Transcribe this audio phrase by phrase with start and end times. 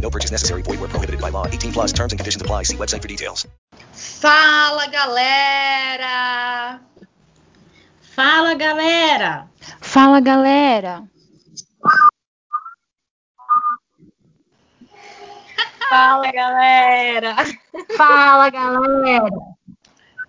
[0.00, 0.62] No purchase necessary.
[0.62, 1.46] Void where prohibited by law.
[1.46, 2.64] 18 plus terms and conditions apply.
[2.64, 3.46] See website for details.
[3.92, 6.80] Fala, galera!
[8.14, 9.48] Fala, galera!
[9.80, 11.08] Fala, galera!
[15.88, 17.36] Fala, galera!
[17.96, 19.28] Fala, galera!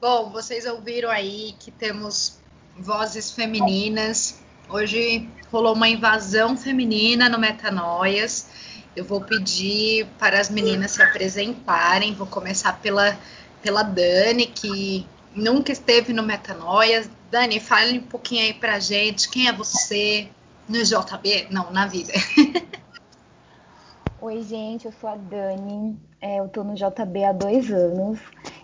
[0.01, 2.39] Bom, vocês ouviram aí que temos
[2.77, 4.41] vozes femininas.
[4.67, 8.49] Hoje rolou uma invasão feminina no Metanoias.
[8.95, 12.13] Eu vou pedir para as meninas se apresentarem.
[12.13, 13.17] Vou começar pela,
[13.61, 17.09] pela Dani, que nunca esteve no Metanoias.
[17.29, 19.29] Dani, fale um pouquinho aí pra gente.
[19.29, 20.27] Quem é você
[20.67, 21.47] no JB?
[21.49, 22.11] Não, na vida.
[24.21, 25.97] Oi, gente, eu sou a Dani.
[26.21, 28.19] É, eu tô no JB há dois anos.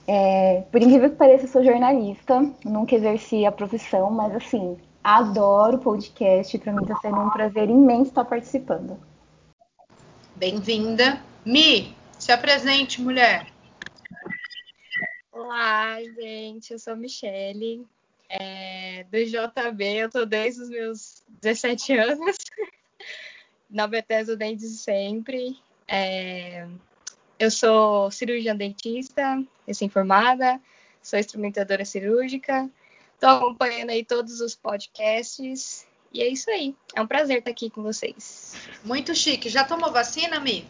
[0.06, 2.40] É, por incrível que pareça, eu sou jornalista.
[2.64, 6.58] Nunca exerci a profissão, mas assim, adoro podcast.
[6.60, 8.98] Para mim tá sendo um prazer imenso estar participando.
[10.38, 11.20] Bem-vinda.
[11.44, 13.52] Mi, se apresente, mulher.
[15.32, 17.84] Olá, gente, eu sou Michele,
[18.30, 22.38] é, do JB, eu tô desde os meus 17 anos,
[23.68, 25.58] na Bethesda desde sempre.
[25.88, 26.68] É,
[27.40, 30.62] eu sou cirurgiã dentista, recém-formada,
[31.02, 32.70] sou instrumentadora cirúrgica,
[33.16, 36.76] estou acompanhando aí todos os podcasts, e é isso aí.
[36.96, 38.56] É um prazer estar aqui com vocês.
[38.84, 39.50] Muito chique.
[39.50, 40.68] Já tomou vacina, Mi?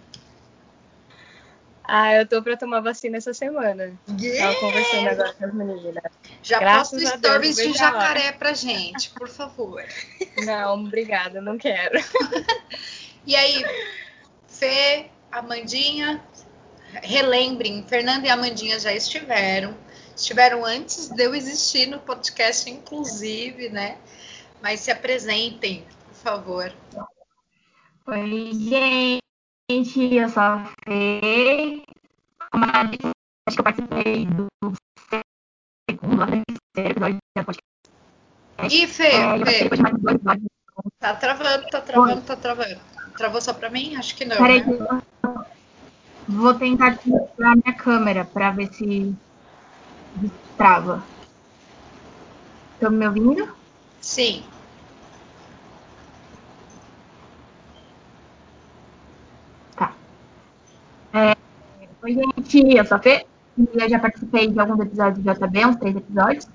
[1.85, 3.97] Ah, eu tô pra tomar vacina essa semana.
[4.19, 4.53] Yeah!
[4.53, 6.03] Tava conversando agora com as meninas.
[6.43, 9.81] Já Graças posta Deus, stories de jacaré pra gente, por favor.
[10.43, 11.97] Não, obrigada, não quero.
[13.25, 13.61] E aí,
[14.47, 16.23] Fê, Amandinha,
[17.03, 19.75] relembrem, Fernanda e Amandinha já estiveram.
[20.15, 23.97] Estiveram antes de eu existir no podcast, inclusive, né?
[24.61, 26.73] Mas se apresentem, por favor.
[28.07, 31.83] Oi, gente, eu sou a Fê.
[32.51, 34.47] Como a acho que eu participei do
[35.89, 36.25] segundo
[36.73, 37.63] terceiro episódio do podcast.
[38.69, 39.69] Ih, Fê, É, Fê,
[40.99, 42.79] tá travando, tá travando, tá travando.
[43.17, 43.95] Travou só pra mim?
[43.95, 45.01] Acho que não, Peraí, né?
[46.27, 49.15] vou tentar tirar minha câmera pra ver se
[50.57, 51.03] trava.
[52.73, 53.55] Estão me ouvindo?
[54.07, 54.41] Sim.
[62.01, 63.25] Oi, gente, eu sou a Fê.
[63.57, 66.47] E eu já participei de alguns episódios do JB, uns três episódios.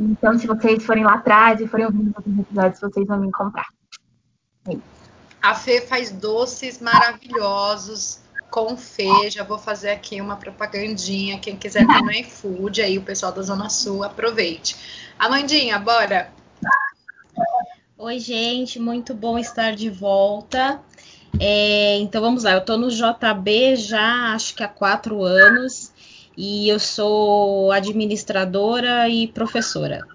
[0.00, 3.28] Então, se vocês forem lá atrás e forem ouvindo os outros episódios, vocês vão me
[3.28, 3.66] encontrar.
[5.40, 8.20] A Fê faz doces maravilhosos
[8.50, 9.30] com Fê.
[9.30, 11.38] Já vou fazer aqui uma propagandinha.
[11.38, 15.14] Quem quiser vir no iFood, aí o pessoal da Zona Sul, aproveite.
[15.16, 16.41] Amandinha, bora.
[17.98, 20.80] Oi, gente, muito bom estar de volta.
[21.40, 25.92] É, então vamos lá, eu tô no JB já acho que há quatro anos
[26.36, 30.06] e eu sou administradora e professora.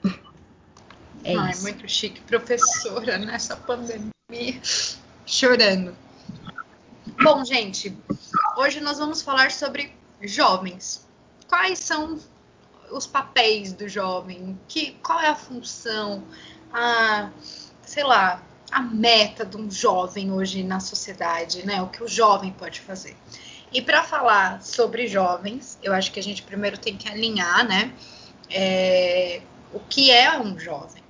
[1.24, 1.62] É Ai, isso.
[1.64, 2.22] muito chique.
[2.22, 4.12] Professora nessa pandemia.
[5.26, 5.96] Chorando.
[7.24, 7.98] Bom, gente,
[8.58, 11.08] hoje nós vamos falar sobre jovens.
[11.48, 12.20] Quais são
[12.92, 14.58] os papéis do jovem?
[14.68, 16.24] Que, qual é a função?
[16.72, 17.30] A,
[17.84, 21.82] sei lá, a meta de um jovem hoje na sociedade, né?
[21.82, 23.16] O que o jovem pode fazer.
[23.74, 27.94] E para falar sobre jovens, eu acho que a gente primeiro tem que alinhar, né?
[28.50, 29.42] é,
[29.74, 31.04] o que é um jovem.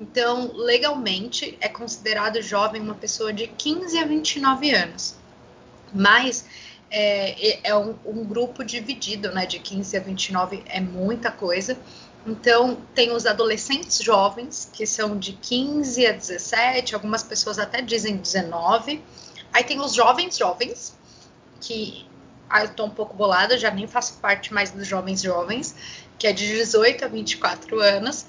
[0.00, 5.14] Então, legalmente, é considerado jovem uma pessoa de 15 a 29 anos.
[5.92, 6.44] Mas
[6.90, 9.46] é, é um, um grupo dividido, né?
[9.46, 11.78] De 15 a 29 é muita coisa.
[12.26, 18.16] Então, tem os adolescentes jovens, que são de 15 a 17, algumas pessoas até dizem
[18.16, 19.02] 19.
[19.52, 20.96] Aí tem os jovens jovens,
[21.60, 22.06] que
[22.48, 25.74] ah, eu tô um pouco bolada, já nem faço parte mais dos jovens jovens,
[26.18, 28.26] que é de 18 a 24 anos,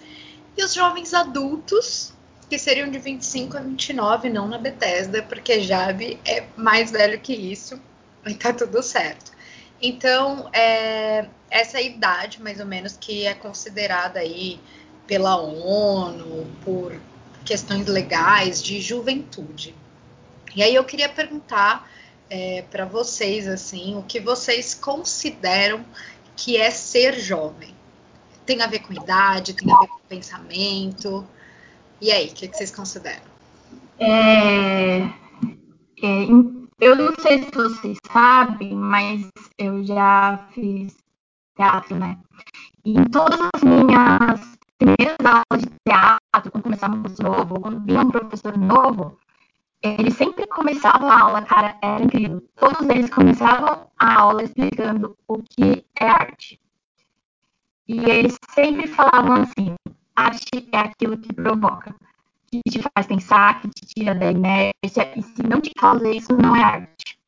[0.57, 2.13] e os jovens adultos,
[2.50, 7.33] que seriam de 25 a 29, não na Bethesda, porque Jabe é mais velho que
[7.33, 7.80] isso,
[8.25, 9.34] e tá tudo certo.
[9.81, 14.60] Então, é, essa idade, mais ou menos, que é considerada aí
[15.06, 17.00] pela ONU, por
[17.44, 19.75] questões legais de juventude.
[20.56, 21.89] E aí eu queria perguntar
[22.30, 25.86] é, para vocês, assim, o que vocês consideram
[26.36, 27.75] que é ser jovem?
[28.45, 31.27] Tem a ver com idade, tem a ver com pensamento?
[32.01, 33.24] E aí, o que, que vocês consideram?
[34.00, 40.95] É, é, eu não sei se vocês sabem, mas eu já fiz
[41.56, 42.18] teatro, né?
[42.83, 48.01] E em todas as minhas primeiras aulas de teatro, quando começava um novo, quando vinha
[48.01, 49.18] um professor novo,
[49.81, 52.44] ele sempre começava a aula, cara, era incrível.
[52.56, 56.60] Todos eles começavam a aula explicando o que é arte.
[57.88, 59.75] E eles sempre falavam assim:
[60.16, 61.95] arte é aquilo que provoca,
[62.63, 66.35] que te faz pensar, que te tira da inércia, e se não te causa isso,
[66.35, 67.19] não é arte.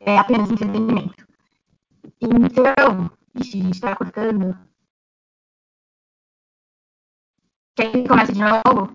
[0.00, 1.26] É apenas entretenimento.
[2.20, 4.56] Então, ixi, a gente tá cortando.
[7.76, 8.94] Quem começa de novo?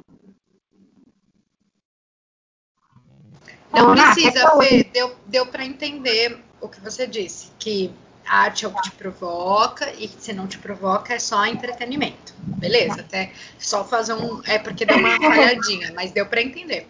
[3.73, 4.83] Não precisa, Fê.
[4.83, 7.93] Deu, deu para entender o que você disse, que
[8.27, 12.33] a arte é o que te provoca e se não te provoca é só entretenimento.
[12.39, 14.41] Beleza, até só fazer um.
[14.45, 16.87] É porque deu uma falhadinha, mas deu para entender.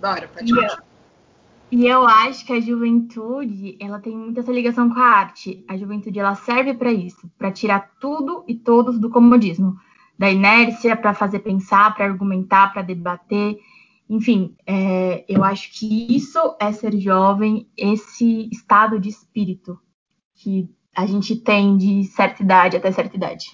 [0.00, 0.90] Bora, pode ir.
[1.72, 5.64] E eu acho que a juventude, ela tem muita essa ligação com a arte.
[5.68, 9.76] A juventude, ela serve para isso, para tirar tudo e todos do comodismo,
[10.18, 13.56] da inércia, para fazer pensar, para argumentar, para debater.
[14.08, 19.78] Enfim, é, eu acho que isso é ser jovem, esse estado de espírito
[20.34, 20.68] que
[21.00, 23.46] a gente tem de certa idade até certa idade.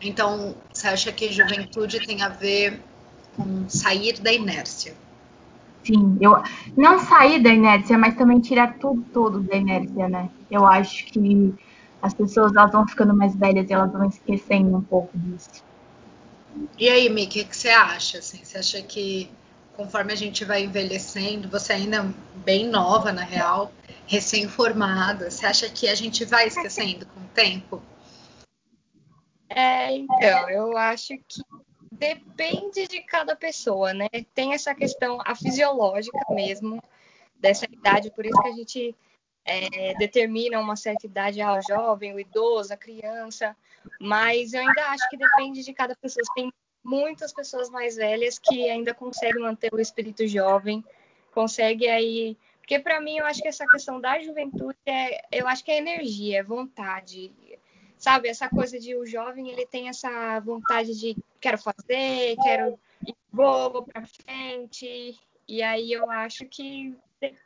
[0.00, 2.80] Então, você acha que juventude tem a ver
[3.36, 4.94] com sair da inércia?
[5.82, 6.42] Sim, eu
[6.76, 10.28] não sair da inércia, mas também tirar tudo todo da inércia, né?
[10.50, 11.54] Eu acho que
[12.02, 15.64] as pessoas elas vão ficando mais velhas e elas vão esquecendo um pouco disso.
[16.78, 18.18] E aí, Mi, o que, que você acha?
[18.18, 19.30] Assim, você acha que
[19.78, 23.70] conforme a gente vai envelhecendo, você ainda é bem nova, na real,
[24.08, 27.80] recém-formada, você acha que a gente vai esquecendo com o tempo?
[29.48, 31.40] É, então, eu acho que
[31.92, 34.08] depende de cada pessoa, né?
[34.34, 36.82] Tem essa questão a fisiológica mesmo
[37.38, 38.96] dessa idade, por isso que a gente
[39.44, 43.56] é, determina uma certa idade ao jovem, o idoso, a criança,
[44.00, 46.24] mas eu ainda acho que depende de cada pessoa.
[46.34, 46.52] Tem
[46.88, 50.82] muitas pessoas mais velhas que ainda conseguem manter o espírito jovem,
[51.32, 55.62] consegue aí, porque para mim eu acho que essa questão da juventude é, eu acho
[55.62, 57.30] que é energia, é vontade,
[57.98, 58.28] sabe?
[58.28, 63.82] Essa coisa de o jovem ele tem essa vontade de quero fazer, quero ir vou
[63.82, 65.14] para frente,
[65.46, 66.96] e aí eu acho que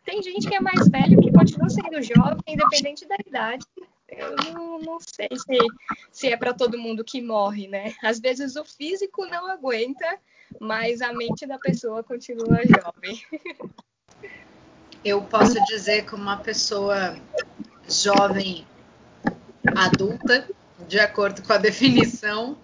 [0.05, 3.65] tem gente que é mais velho que continua sendo jovem, independente da idade.
[4.17, 5.59] Eu não, não sei se,
[6.11, 7.95] se é para todo mundo que morre, né?
[8.03, 10.19] Às vezes o físico não aguenta,
[10.61, 13.23] mas a mente da pessoa continua jovem.
[15.05, 17.17] Eu posso dizer como uma pessoa
[17.89, 18.67] jovem
[19.75, 20.49] adulta,
[20.87, 22.57] de acordo com a definição,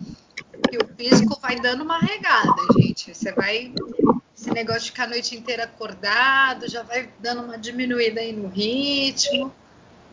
[0.71, 3.15] que o físico vai dando uma regada, gente.
[3.15, 3.73] Você vai
[4.37, 8.49] esse negócio de ficar a noite inteira acordado já vai dando uma diminuída aí no
[8.49, 9.53] ritmo,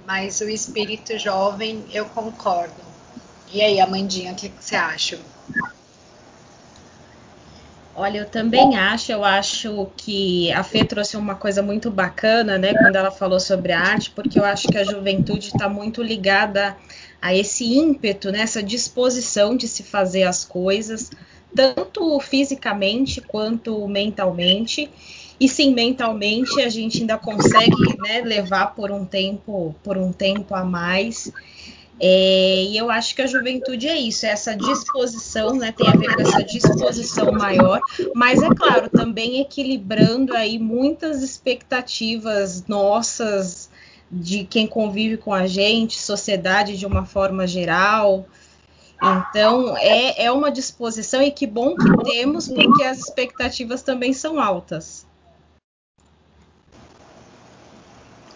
[0.05, 2.73] mas o espírito jovem eu concordo.
[3.51, 5.19] E aí, Amandinha, o que, você acha?
[7.97, 12.73] Olha, eu também acho, eu acho que a Fê trouxe uma coisa muito bacana, né,
[12.73, 16.75] quando ela falou sobre a arte, porque eu acho que a juventude está muito ligada
[17.21, 21.09] a esse ímpeto, né, disposição de se fazer as coisas,
[21.55, 24.89] tanto fisicamente quanto mentalmente.
[25.39, 30.55] E sim, mentalmente a gente ainda consegue né, levar por um tempo, por um tempo
[30.55, 31.31] a mais.
[31.99, 35.91] É, e eu acho que a juventude é isso, é essa disposição, né, tem a
[35.91, 37.79] ver com essa disposição maior,
[38.13, 43.69] mas é claro, também equilibrando aí muitas expectativas nossas
[44.11, 48.25] de quem convive com a gente, sociedade de uma forma geral.
[49.01, 54.39] Então, é, é uma disposição e que bom que temos, porque as expectativas também são
[54.39, 55.05] altas.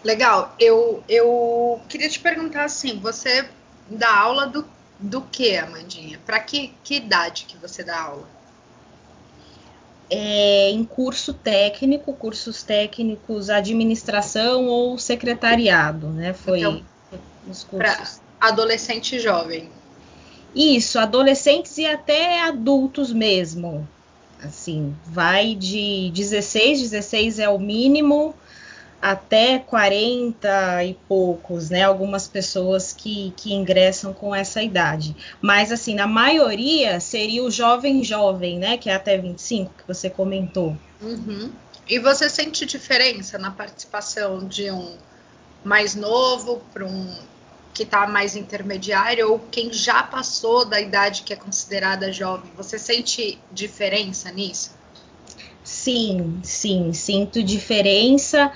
[0.03, 0.55] Legal.
[0.59, 3.49] Eu, eu queria te perguntar assim, você
[3.89, 4.65] dá aula do,
[4.99, 6.19] do que, Amandinha?
[6.25, 8.39] Para que, que idade que você dá aula?
[10.09, 16.33] é, em curso técnico, cursos técnicos, administração ou secretariado, né?
[16.33, 16.81] Foi Então,
[17.47, 18.21] os Para cursos.
[18.41, 19.69] adolescente e jovem.
[20.55, 23.87] Isso, adolescentes e até adultos mesmo.
[24.41, 28.33] Assim, vai de 16, 16 é o mínimo,
[29.01, 31.83] até 40 e poucos, né?
[31.83, 35.15] Algumas pessoas que, que ingressam com essa idade.
[35.41, 38.77] Mas, assim, na maioria seria o jovem jovem, né?
[38.77, 40.75] Que é até 25, que você comentou.
[41.01, 41.51] Uhum.
[41.87, 44.95] E você sente diferença na participação de um
[45.63, 47.15] mais novo para um
[47.73, 52.51] que está mais intermediário ou quem já passou da idade que é considerada jovem?
[52.57, 54.77] Você sente diferença nisso?
[55.63, 58.51] Sim, sim, sinto diferença.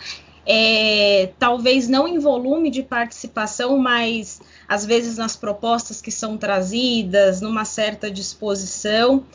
[0.46, 7.40] É, talvez não em volume de participação, mas às vezes nas propostas que são trazidas,
[7.40, 9.26] numa certa disposição.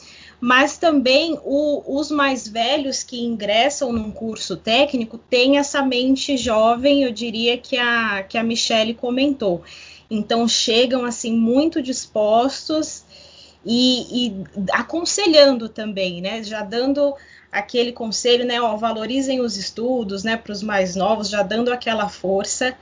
[0.41, 7.03] Mas também o, os mais velhos que ingressam num curso técnico têm essa mente jovem,
[7.03, 9.63] eu diria que a, que a Michelle comentou.
[10.11, 13.05] Então chegam assim muito dispostos
[13.65, 16.43] e, e aconselhando também, né?
[16.43, 17.15] Já dando
[17.51, 18.61] aquele conselho, né?
[18.61, 20.37] Ó, valorizem os estudos, né?
[20.37, 22.77] Para os mais novos, já dando aquela força.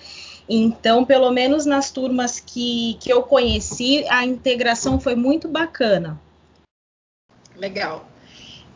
[0.48, 6.20] Então, pelo menos nas turmas que, que eu conheci, a integração foi muito bacana.
[7.56, 8.08] Legal.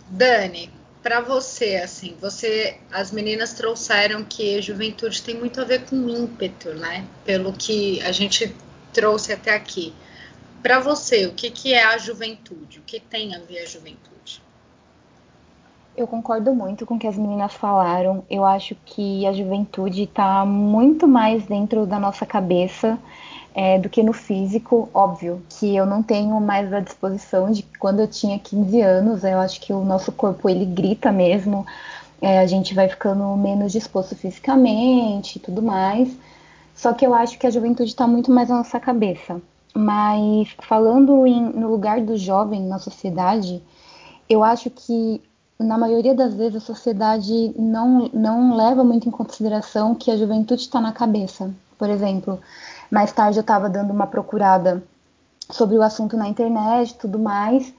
[0.09, 0.71] Dani,
[1.03, 6.75] para você, assim, você, as meninas trouxeram que juventude tem muito a ver com ímpeto,
[6.75, 7.07] né?
[7.25, 8.55] Pelo que a gente
[8.93, 9.95] trouxe até aqui.
[10.63, 12.81] Para você, o que, que é a juventude?
[12.81, 14.20] O que tem a ver a juventude?
[16.01, 18.25] Eu concordo muito com o que as meninas falaram.
[18.31, 22.99] Eu acho que a juventude está muito mais dentro da nossa cabeça
[23.55, 24.89] é, do que no físico.
[24.95, 29.25] Óbvio que eu não tenho mais a disposição de quando eu tinha 15 anos.
[29.25, 31.67] Eu acho que o nosso corpo ele grita mesmo.
[32.23, 36.17] É, a gente vai ficando menos disposto fisicamente e tudo mais.
[36.75, 39.39] Só que eu acho que a juventude está muito mais na nossa cabeça.
[39.75, 43.63] Mas falando em, no lugar do jovem na sociedade,
[44.31, 45.21] eu acho que
[45.61, 50.63] na maioria das vezes a sociedade não, não leva muito em consideração que a juventude
[50.63, 51.53] está na cabeça.
[51.79, 52.41] Por exemplo,
[52.91, 54.83] mais tarde eu estava dando uma procurada
[55.51, 57.75] sobre o assunto na internet e tudo mais,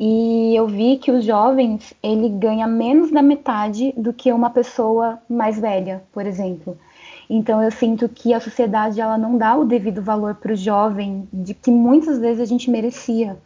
[0.00, 5.18] e eu vi que os jovens ele ganha menos da metade do que uma pessoa
[5.28, 6.78] mais velha, por exemplo.
[7.28, 11.28] Então eu sinto que a sociedade ela não dá o devido valor para o jovem
[11.32, 13.36] de que muitas vezes a gente merecia.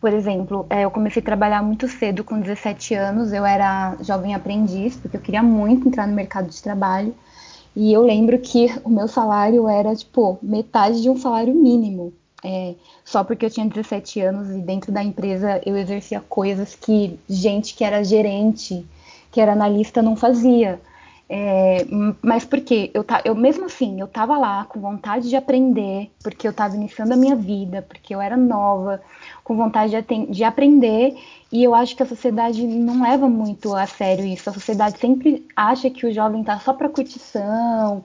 [0.00, 4.34] Por exemplo, é, eu comecei a trabalhar muito cedo, com 17 anos, eu era jovem
[4.34, 7.14] aprendiz, porque eu queria muito entrar no mercado de trabalho.
[7.74, 12.12] E eu lembro que o meu salário era, tipo, metade de um salário mínimo.
[12.44, 12.74] É,
[13.04, 17.74] só porque eu tinha 17 anos e dentro da empresa eu exercia coisas que gente
[17.74, 18.86] que era gerente,
[19.32, 20.80] que era analista, não fazia.
[21.30, 21.84] É,
[22.22, 26.52] mas porque eu, eu mesmo assim, eu tava lá com vontade de aprender, porque eu
[26.52, 29.00] tava iniciando a minha vida, porque eu era nova,
[29.48, 31.16] com vontade de, de aprender,
[31.50, 34.50] e eu acho que a sociedade não leva muito a sério isso.
[34.50, 38.04] A sociedade sempre acha que o jovem tá só para curtição,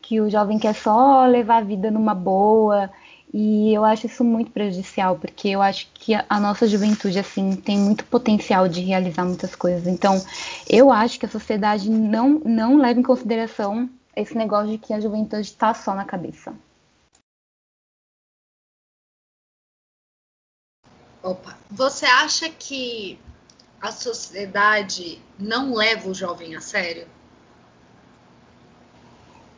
[0.00, 2.88] que o jovem quer só levar a vida numa boa.
[3.32, 7.76] E eu acho isso muito prejudicial, porque eu acho que a nossa juventude assim tem
[7.76, 9.88] muito potencial de realizar muitas coisas.
[9.88, 10.22] Então,
[10.70, 15.00] eu acho que a sociedade não não leva em consideração esse negócio de que a
[15.00, 16.54] juventude está só na cabeça.
[21.24, 23.18] Opa, você acha que
[23.80, 27.06] a sociedade não leva o jovem a sério?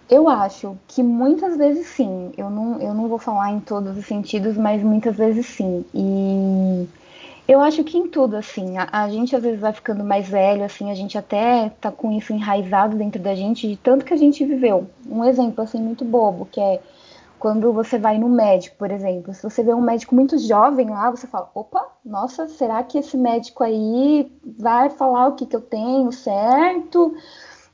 [0.08, 2.32] Eu acho que muitas vezes sim.
[2.38, 5.84] Eu não, eu não vou falar em todos os sentidos, mas muitas vezes sim.
[5.92, 6.88] E
[7.48, 8.78] eu acho que em tudo, assim.
[8.78, 12.12] A, a, gente às vezes vai ficando mais velho, assim, a gente até tá com
[12.12, 14.88] isso enraizado dentro da gente, de tanto que a gente viveu.
[15.04, 16.80] Um exemplo, assim, muito bobo, que é
[17.38, 19.34] quando você vai no médico, por exemplo.
[19.34, 23.16] Se você vê um médico muito jovem lá, você fala: opa, nossa, será que esse
[23.16, 27.14] médico aí vai falar o que, que eu tenho certo?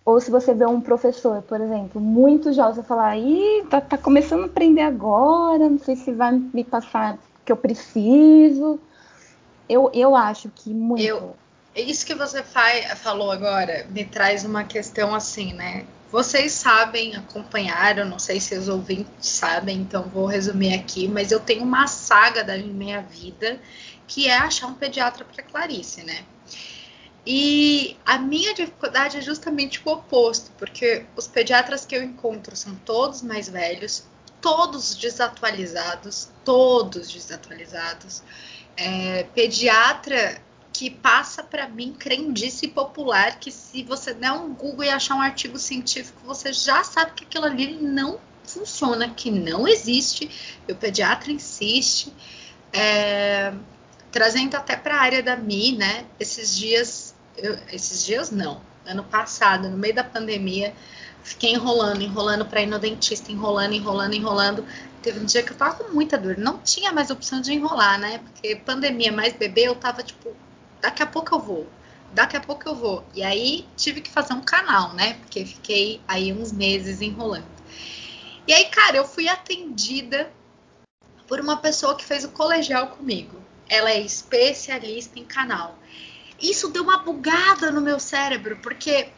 [0.05, 3.97] Ou se você vê um professor, por exemplo, muito jovem, você fala, ih, tá, tá
[3.97, 8.81] começando a aprender agora, não sei se vai me passar o que eu preciso.
[9.69, 11.05] Eu, eu acho que muito.
[11.05, 11.37] Eu,
[11.77, 15.85] isso que você faz, falou agora me traz uma questão assim, né?
[16.13, 21.41] Vocês sabem, acompanharam, não sei se os ouvintes sabem, então vou resumir aqui, mas eu
[21.41, 23.59] tenho uma saga da minha vida
[24.07, 26.23] que é achar um pediatra para Clarice, né?
[27.27, 32.75] E a minha dificuldade é justamente o oposto, porque os pediatras que eu encontro são
[32.85, 34.05] todos mais velhos,
[34.39, 38.23] todos desatualizados, todos desatualizados.
[38.77, 40.43] É, pediatra
[40.73, 45.21] que passa para mim crendice popular que se você der um Google e achar um
[45.21, 50.31] artigo científico, você já sabe que aquilo ali não funciona, que não existe.
[50.69, 52.13] O pediatra insiste.
[52.73, 53.53] É,
[54.11, 56.05] trazendo até para a área da Mi, né?
[56.19, 60.75] Esses dias, eu, esses dias não, ano passado, no meio da pandemia,
[61.23, 64.65] fiquei enrolando, enrolando para ir no dentista, enrolando, enrolando, enrolando.
[65.03, 67.99] Teve um dia que eu tava com muita dor, não tinha mais opção de enrolar,
[67.99, 68.19] né?
[68.19, 70.35] Porque pandemia mais bebê, eu tava tipo,
[70.83, 71.67] daqui a pouco eu vou,
[72.13, 73.07] daqui a pouco eu vou.
[73.15, 75.15] E aí tive que fazer um canal, né?
[75.15, 77.47] Porque fiquei aí uns meses enrolando.
[78.47, 80.31] E aí, cara, eu fui atendida
[81.29, 83.41] por uma pessoa que fez o colegial comigo.
[83.69, 85.79] Ela é especialista em canal.
[86.41, 89.11] Isso deu uma bugada no meu cérebro, porque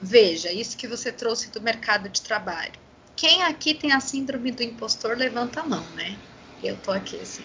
[0.00, 2.72] veja, isso que você trouxe do mercado de trabalho.
[3.14, 6.16] Quem aqui tem a síndrome do impostor, levanta a mão, né?
[6.62, 7.44] Eu tô aqui assim.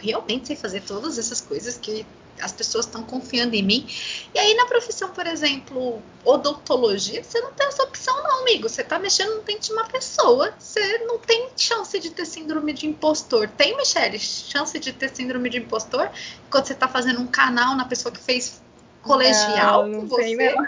[0.00, 2.06] realmente sei fazer todas essas coisas que
[2.40, 3.86] as pessoas estão confiando em mim.
[4.34, 8.68] E aí, na profissão, por exemplo, odontologia, você não tem essa opção, não, amigo.
[8.68, 10.54] Você tá mexendo no dente de uma pessoa.
[10.58, 13.48] Você não tem chance de ter síndrome de impostor.
[13.48, 16.10] Tem, Michelle, chance de ter síndrome de impostor
[16.50, 18.62] quando você tá fazendo um canal na pessoa que fez
[19.02, 20.36] colegial não, não com você?
[20.36, 20.66] Tem, não.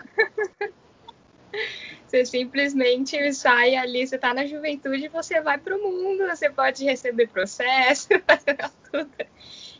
[2.10, 7.28] Você simplesmente sai ali, você tá na juventude, você vai pro mundo, você pode receber
[7.28, 8.08] processo,
[8.90, 9.12] tudo.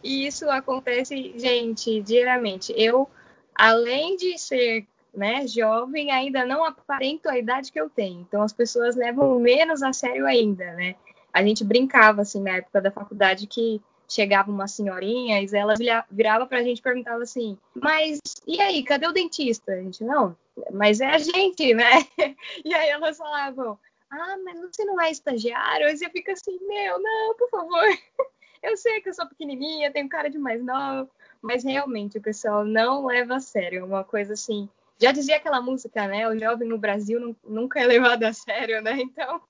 [0.01, 2.73] E isso acontece, gente, diariamente.
[2.77, 3.11] Eu,
[3.53, 8.21] além de ser né, jovem, ainda não aparento a idade que eu tenho.
[8.21, 10.95] Então as pessoas levam menos a sério ainda, né?
[11.33, 15.75] A gente brincava assim na época da faculdade que chegava uma senhorinha e ela
[16.09, 20.37] virava pra gente e perguntava assim: "Mas e aí, cadê o dentista?" A gente: "Não,
[20.73, 21.91] mas é a gente, né?"
[22.65, 23.79] E aí elas falavam:
[24.11, 27.85] "Ah, mas você não é estagiário?" Aí você fica assim: "Meu, não, por favor."
[28.63, 32.63] Eu sei que eu sou pequenininha, tenho cara de mais novo, mas realmente o pessoal
[32.63, 33.87] não leva a sério.
[33.87, 34.69] Uma coisa assim.
[34.99, 36.29] Já dizia aquela música, né?
[36.29, 38.99] O jovem no Brasil nunca é levado a sério, né?
[39.11, 39.41] Então,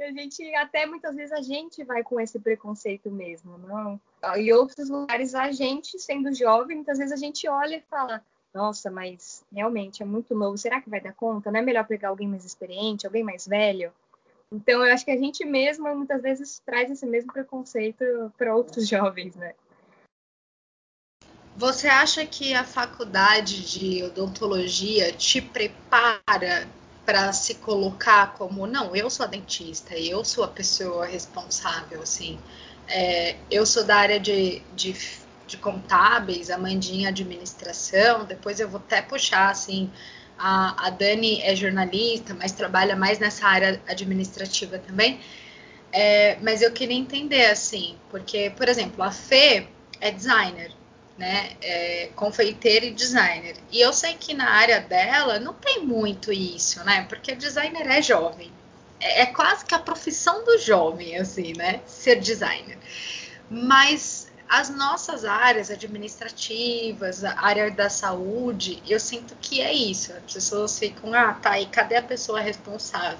[0.00, 4.00] a gente, até muitas vezes a gente vai com esse preconceito mesmo, não?
[4.36, 8.24] Em outros lugares, a gente, sendo jovem, muitas vezes a gente olha e fala:
[8.58, 11.50] nossa, mas realmente é muito novo, será que vai dar conta?
[11.50, 13.92] Não é melhor pegar alguém mais experiente, alguém mais velho?
[14.52, 18.04] Então, eu acho que a gente mesma muitas vezes traz esse mesmo preconceito
[18.36, 19.54] para outros jovens, né?
[21.56, 26.68] Você acha que a faculdade de odontologia te prepara
[27.04, 32.38] para se colocar como não, eu sou a dentista, eu sou a pessoa responsável, assim,
[32.86, 34.94] é, eu sou da área de, de,
[35.48, 39.90] de contábeis, a Mandinha administração, depois eu vou até puxar assim
[40.38, 45.20] a, a Dani é jornalista, mas trabalha mais nessa área administrativa também.
[45.92, 49.66] É, mas eu queria entender, assim, porque, por exemplo, a Fê
[50.00, 50.70] é designer,
[51.16, 51.56] né?
[51.60, 53.56] É confeiteira e designer.
[53.72, 57.06] E eu sei que na área dela não tem muito isso, né?
[57.08, 58.52] Porque designer é jovem.
[59.00, 61.80] É, é quase que a profissão do jovem, assim, né?
[61.86, 62.78] Ser designer.
[63.50, 64.17] Mas
[64.48, 70.12] as nossas áreas administrativas, a área da saúde, eu sinto que é isso.
[70.12, 73.18] As pessoas ficam, ah, tá, e cadê a pessoa responsável?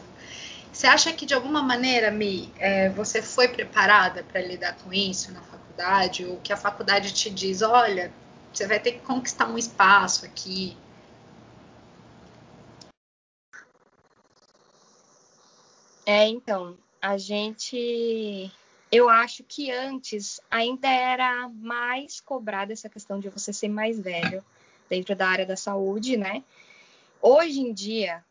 [0.73, 5.31] Você acha que de alguma maneira, Mi, é, você foi preparada para lidar com isso
[5.33, 6.25] na faculdade?
[6.25, 8.11] Ou que a faculdade te diz, olha,
[8.53, 10.77] você vai ter que conquistar um espaço aqui?
[16.07, 18.51] É, então, a gente
[18.91, 24.43] eu acho que antes ainda era mais cobrada essa questão de você ser mais velho
[24.89, 26.43] dentro da área da saúde, né?
[27.21, 28.25] Hoje em dia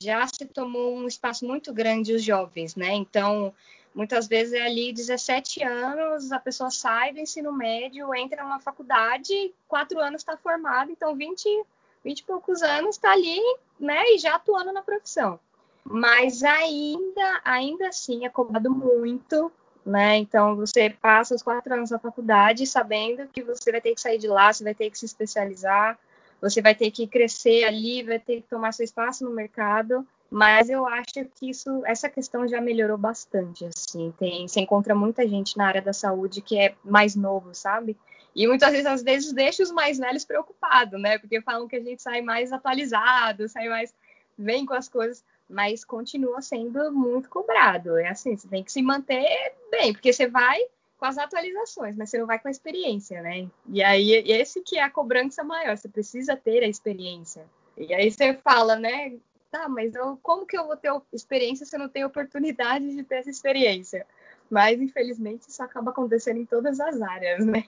[0.00, 2.94] já se tomou um espaço muito grande os jovens, né?
[2.94, 3.54] Então,
[3.94, 9.52] muitas vezes é ali 17 anos, a pessoa sai do ensino médio, entra numa faculdade,
[9.66, 11.64] quatro anos está formado, então 20,
[12.04, 13.40] 20 e poucos anos está ali,
[13.78, 14.02] né?
[14.14, 15.38] E já atuando na profissão.
[15.84, 19.50] Mas ainda, ainda assim é cobrado muito
[19.88, 20.16] né?
[20.16, 24.18] Então você passa os quatro anos na faculdade sabendo que você vai ter que sair
[24.18, 25.98] de lá, você vai ter que se especializar,
[26.40, 30.06] você vai ter que crescer ali, vai ter que tomar seu espaço no mercado.
[30.30, 34.12] Mas eu acho que isso, essa questão já melhorou bastante, assim.
[34.18, 37.96] Tem, você encontra muita gente na área da saúde que é mais novo, sabe?
[38.36, 41.18] E muitas vezes, às vezes, deixa os mais velhos preocupados, né?
[41.18, 43.94] Porque falam que a gente sai mais atualizado, sai mais.
[44.36, 47.96] vem com as coisas, mas continua sendo muito cobrado.
[47.96, 50.58] É assim, você tem que se manter bem, porque você vai
[50.98, 53.48] com as atualizações, mas você não vai com a experiência, né?
[53.68, 57.46] E aí, esse que é a cobrança maior, você precisa ter a experiência.
[57.76, 59.16] E aí você fala, né?
[59.50, 63.02] Tá, mas eu, como que eu vou ter experiência se eu não tenho oportunidade de
[63.02, 64.06] ter essa experiência?
[64.50, 67.64] Mas, infelizmente, isso acaba acontecendo em todas as áreas, né?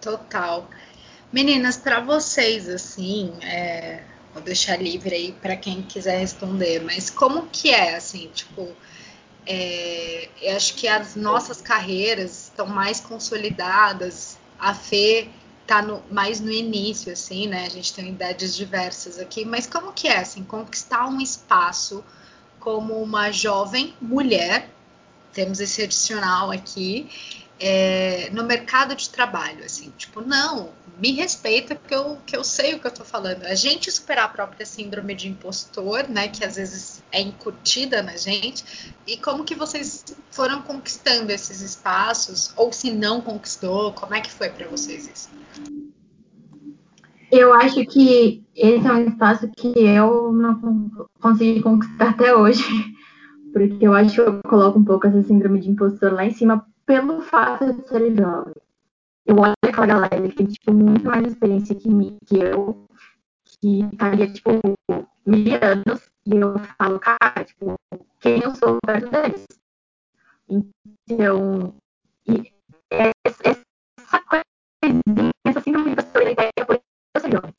[0.00, 0.68] Total.
[1.32, 4.02] Meninas, para vocês, assim, é...
[4.32, 8.68] vou deixar livre aí para quem quiser responder, mas como que é, assim, tipo,
[9.46, 10.28] é...
[10.40, 15.28] eu acho que as nossas carreiras estão mais consolidadas, a Fê
[15.66, 17.66] tá no, mais no início, assim, né?
[17.66, 22.04] A gente tem idades diversas aqui, mas como que é, assim, conquistar um espaço
[22.58, 24.68] como uma jovem mulher,
[25.32, 27.08] temos esse adicional aqui,
[27.62, 32.74] é, no mercado de trabalho, assim, tipo, não, me respeita que eu, que eu sei
[32.74, 33.44] o que eu tô falando.
[33.44, 38.16] A gente superar a própria síndrome de impostor, né, que às vezes é incutida na
[38.16, 44.20] gente, e como que vocês foram conquistando esses espaços, ou se não conquistou, como é
[44.20, 45.30] que foi para vocês isso?
[47.30, 52.64] Eu acho que esse é um espaço que eu não consegui conquistar até hoje,
[53.54, 56.66] porque eu acho que eu coloco um pouco essa síndrome de impostor lá em cima
[56.86, 58.54] pelo fato de ser jovem.
[59.24, 62.86] Eu olho aquela galera que tem, tipo, muito mais experiência que, mim, que eu,
[63.44, 64.50] que estaria, tipo,
[65.24, 67.74] mil anos, e eu falo, cara, tipo,
[68.20, 69.44] quem eu sou perto deles?
[70.48, 71.74] Então,
[72.26, 72.52] e
[72.90, 77.54] essa coisinha, essa síndrome de ideia por eu ser jovem.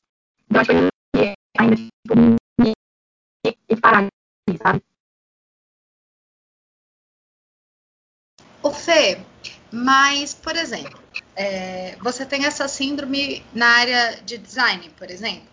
[0.48, 0.70] Então, acho
[1.16, 2.14] que ainda, tipo,
[2.60, 2.72] me
[3.44, 4.06] equiparar,
[8.84, 9.18] Fê,
[9.72, 11.00] mas, por exemplo,
[11.34, 15.48] é, você tem essa síndrome na área de design, por exemplo?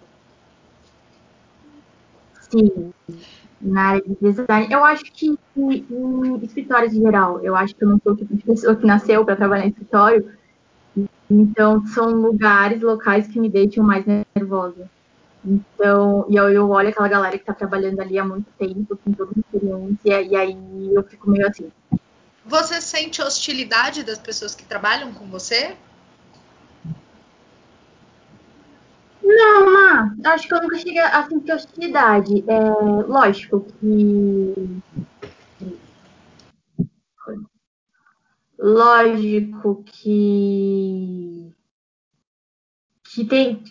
[2.50, 2.92] Sim,
[3.62, 4.68] na área de design.
[4.70, 8.16] Eu acho que em, em escritórios em geral, eu acho que eu não sou o
[8.18, 10.30] tipo de pessoa que nasceu para trabalhar em escritório.
[11.30, 14.90] Então, são lugares, locais que me deixam mais nervosa.
[15.46, 19.14] Então, e eu, eu olho aquela galera que está trabalhando ali há muito tempo, com
[19.14, 21.72] toda experiência, e aí eu fico meio assim,
[22.46, 25.76] você sente hostilidade das pessoas que trabalham com você?
[29.24, 32.44] Não, Má, acho que eu nunca cheguei a sentir hostilidade.
[32.48, 32.60] É,
[33.08, 34.82] lógico que.
[38.58, 41.54] Lógico que.
[43.14, 43.64] Que tem.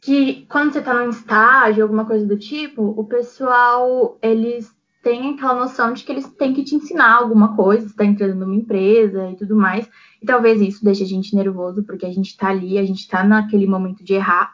[0.00, 4.72] Que quando você tá num estágio, alguma coisa do tipo, o pessoal, eles
[5.08, 8.54] tem aquela noção de que eles têm que te ensinar alguma coisa, está entrando numa
[8.54, 9.88] empresa e tudo mais.
[10.20, 13.24] E talvez isso deixe a gente nervoso, porque a gente está ali, a gente está
[13.24, 14.52] naquele momento de errar.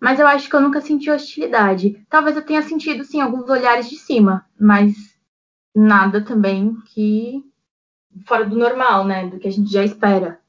[0.00, 2.04] Mas eu acho que eu nunca senti hostilidade.
[2.10, 4.96] Talvez eu tenha sentido, sim, alguns olhares de cima, mas
[5.72, 7.44] nada também que
[8.26, 9.28] fora do normal, né?
[9.28, 10.40] Do que a gente já espera.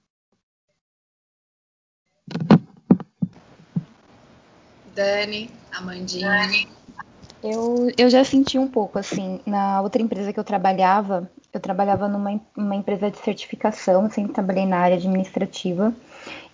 [4.95, 6.74] Dani, Amandinha.
[7.45, 12.07] Eu, eu já senti um pouco, assim, na outra empresa que eu trabalhava, eu trabalhava
[12.07, 15.93] numa uma empresa de certificação, sempre trabalhei na área administrativa,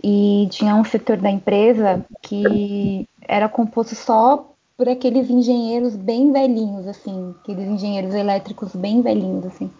[0.03, 6.85] e tinha um setor da empresa que era composto só por aqueles engenheiros bem velhinhos,
[6.85, 9.71] assim, aqueles engenheiros elétricos bem velhinhos, assim.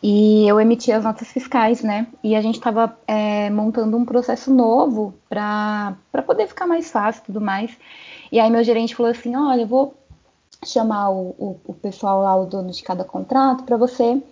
[0.00, 2.06] E eu emitia as notas fiscais, né?
[2.22, 7.26] E a gente estava é, montando um processo novo para poder ficar mais fácil e
[7.26, 7.76] tudo mais.
[8.30, 9.99] E aí meu gerente falou assim, olha, eu vou
[10.64, 14.22] chamar o, o, o pessoal lá, o dono de cada contrato, para você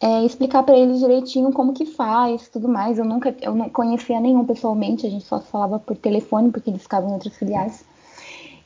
[0.00, 2.98] é, explicar para eles direitinho como que faz, tudo mais.
[2.98, 6.82] Eu nunca, eu não conhecia nenhum pessoalmente, a gente só falava por telefone porque eles
[6.82, 7.84] ficavam em outras filiais.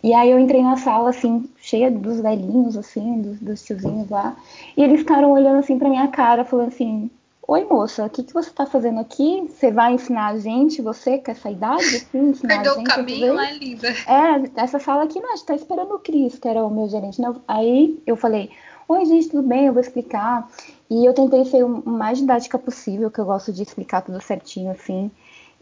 [0.02, 4.36] E aí eu entrei na sala assim, cheia dos velhinhos assim, dos, dos tiozinhos lá,
[4.76, 7.10] e eles ficaram olhando assim para minha cara, falando assim:
[7.48, 9.48] Oi, moça, o que, que você está fazendo aqui?
[9.48, 12.88] Você vai ensinar a gente, você com essa idade, assim, ensinar Perdeu a gente?
[12.88, 13.88] o caminho, é linda.
[13.88, 16.88] É, essa sala aqui, não, a gente tá esperando o Cris, que era o meu
[16.88, 17.20] gerente.
[17.20, 17.32] Né?
[17.46, 18.50] Aí eu falei,
[18.88, 19.66] oi, gente, tudo bem?
[19.66, 20.50] Eu vou explicar.
[20.90, 24.72] E eu tentei ser o mais didática possível, que eu gosto de explicar tudo certinho,
[24.72, 25.08] assim.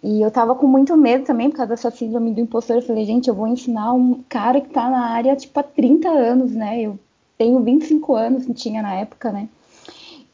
[0.03, 2.77] E eu tava com muito medo também, por causa dessa síndrome do impostor.
[2.77, 6.09] Eu falei, gente, eu vou ensinar um cara que tá na área, tipo, há 30
[6.09, 6.81] anos, né?
[6.81, 6.99] Eu
[7.37, 9.51] tenho 25 anos, tinha na época, né?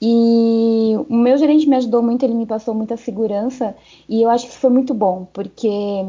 [0.01, 3.77] E o meu gerente me ajudou muito, ele me passou muita segurança
[4.09, 6.07] e eu acho que isso foi muito bom, porque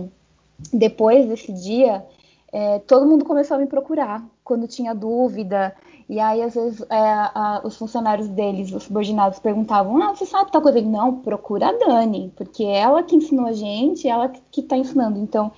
[0.71, 2.05] depois desse dia
[2.51, 5.75] é, todo mundo começou a me procurar quando tinha dúvida.
[6.09, 10.51] E aí, às vezes, é, a, os funcionários deles, os subordinados, perguntavam: Ah, você sabe
[10.51, 10.81] tal coisa?
[10.81, 15.17] Não, procura a Dani, porque é ela que ensinou a gente, ela que está ensinando.
[15.19, 15.51] Então,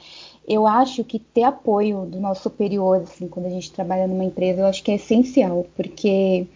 [0.48, 4.62] eu acho que ter apoio do nosso superior, assim, quando a gente trabalha numa empresa,
[4.62, 6.48] eu acho que é essencial, porque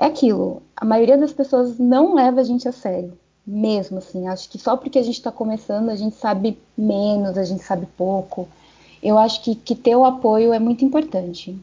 [0.00, 3.12] é aquilo, a maioria das pessoas não leva a gente a sério,
[3.46, 4.26] mesmo assim.
[4.26, 7.86] Acho que só porque a gente está começando, a gente sabe menos, a gente sabe
[7.98, 8.48] pouco.
[9.02, 11.54] Eu acho que, que ter o apoio é muito importante.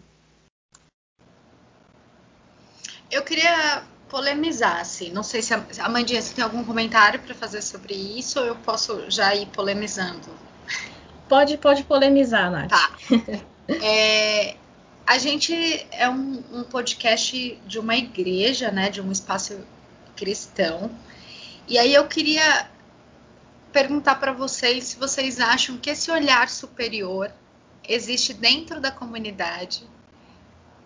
[3.09, 5.09] Eu queria polemizar, assim.
[5.09, 8.55] Não sei se a Amandinha, você tem algum comentário para fazer sobre isso ou eu
[8.57, 10.29] posso já ir polemizando?
[11.27, 12.69] Pode, pode polemizar, Nath.
[12.69, 12.91] Tá.
[13.83, 14.55] É,
[15.07, 15.55] a gente
[15.89, 18.89] é um, um, podcast de uma igreja, né?
[18.89, 19.65] De um espaço
[20.17, 20.91] cristão.
[21.65, 22.69] E aí eu queria
[23.71, 27.31] perguntar para vocês se vocês acham que esse olhar superior
[27.87, 29.87] existe dentro da comunidade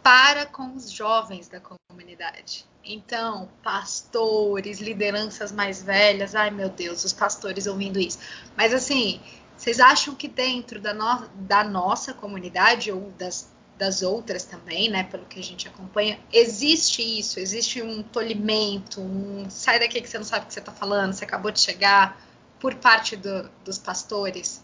[0.03, 2.65] para com os jovens da comunidade.
[2.83, 8.19] Então, pastores, lideranças mais velhas, ai meu Deus, os pastores ouvindo isso.
[8.55, 9.19] Mas assim,
[9.57, 13.51] vocês acham que dentro da, no, da nossa comunidade ou das,
[13.81, 19.49] das outras também, né, pelo que a gente acompanha, existe isso, existe um tolimento, um
[19.49, 22.15] sai daqui que você não sabe o que você está falando, você acabou de chegar,
[22.59, 24.63] por parte do, dos pastores.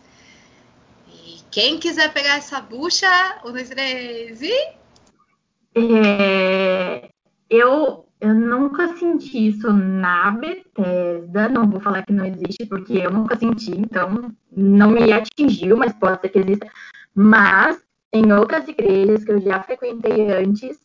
[1.12, 3.10] E quem quiser pegar essa bucha,
[3.44, 4.54] um, dois, três e.
[5.74, 7.10] É,
[7.50, 13.10] eu, eu nunca senti isso na Bethesda, não vou falar que não existe, porque eu
[13.10, 16.68] nunca senti, então não me atingiu, mas pode ser que exista.
[17.16, 20.80] Mas em outras igrejas que eu já frequentei antes,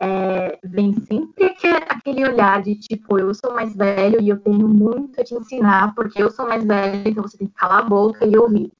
[0.00, 1.54] é, vem sempre
[1.88, 5.94] aquele olhar de tipo, eu sou mais velho e eu tenho muito a te ensinar,
[5.94, 8.72] porque eu sou mais velho, então você tem que calar a boca e ouvir.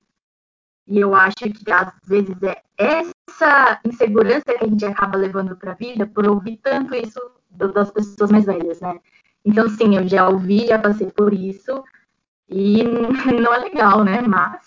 [0.87, 5.73] E eu acho que às vezes é essa insegurança que a gente acaba levando para
[5.73, 7.21] a vida por ouvir tanto isso
[7.51, 9.01] das pessoas mais velhas, né?
[9.45, 11.85] Então, sim, eu já ouvi, já passei por isso,
[12.49, 12.83] e
[13.41, 14.21] não é legal, né?
[14.21, 14.63] Mas.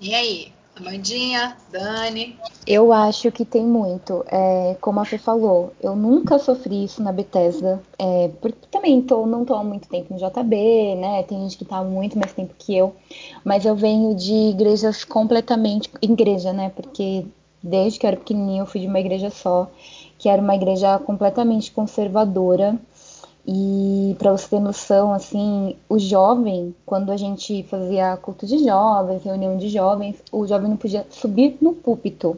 [0.00, 0.52] E aí?
[0.76, 2.38] Amandinha, Dani.
[2.66, 4.22] Eu acho que tem muito.
[4.28, 7.82] É, como a Fê falou, eu nunca sofri isso na Bethesda.
[7.98, 11.22] É, porque também tô, não estou há muito tempo no JB, né?
[11.22, 12.94] Tem gente que está há muito mais tempo que eu.
[13.42, 15.90] Mas eu venho de igrejas completamente.
[16.02, 16.70] Igreja, né?
[16.76, 17.24] Porque
[17.62, 19.70] desde que eu era pequenininha eu fui de uma igreja só,
[20.18, 22.78] que era uma igreja completamente conservadora.
[23.48, 29.22] E para você ter noção, assim, o jovem, quando a gente fazia culto de jovens,
[29.22, 32.36] reunião de jovens, o jovem não podia subir no púlpito,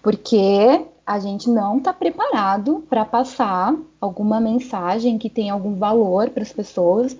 [0.00, 6.44] porque a gente não está preparado para passar alguma mensagem que tenha algum valor para
[6.44, 7.16] as pessoas.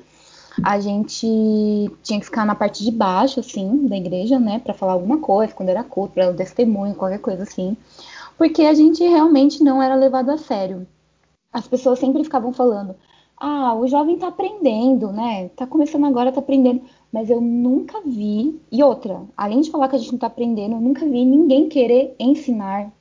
[0.63, 4.93] A gente tinha que ficar na parte de baixo, assim, da igreja, né, para falar
[4.93, 7.77] alguma coisa, quando era culto, para o testemunho, qualquer coisa assim,
[8.39, 10.87] porque a gente realmente não era levado a sério
[11.57, 12.95] as pessoas sempre ficavam falando:
[13.39, 15.47] ah, o jovem está aprendendo, né?
[15.47, 16.83] Está começando agora, está aprendendo.
[17.11, 18.61] Mas eu nunca vi.
[18.71, 21.69] E outra, além de falar que a gente não está aprendendo, eu nunca vi ninguém
[21.69, 22.93] querer ensinar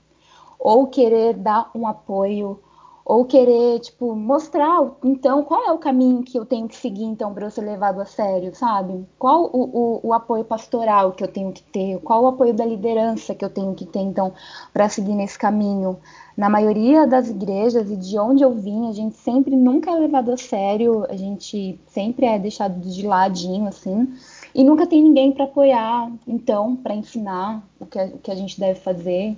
[0.58, 2.60] ou querer dar um apoio
[3.06, 7.32] ou querer, tipo, mostrar, então, qual é o caminho que eu tenho que seguir, então,
[7.36, 9.06] para eu ser levado a sério, sabe?
[9.20, 12.00] Qual o, o, o, apoio pastoral que eu tenho que ter?
[12.00, 14.34] Qual o apoio da liderança que eu tenho que ter, então,
[14.74, 16.00] para seguir nesse caminho?
[16.38, 20.34] Na maioria das igrejas e de onde eu vim, a gente sempre nunca é levado
[20.34, 24.13] a sério, a gente sempre é deixado de ladinho, assim,
[24.54, 28.60] e nunca tem ninguém para apoiar, então, para ensinar o que, o que a gente
[28.60, 29.38] deve fazer.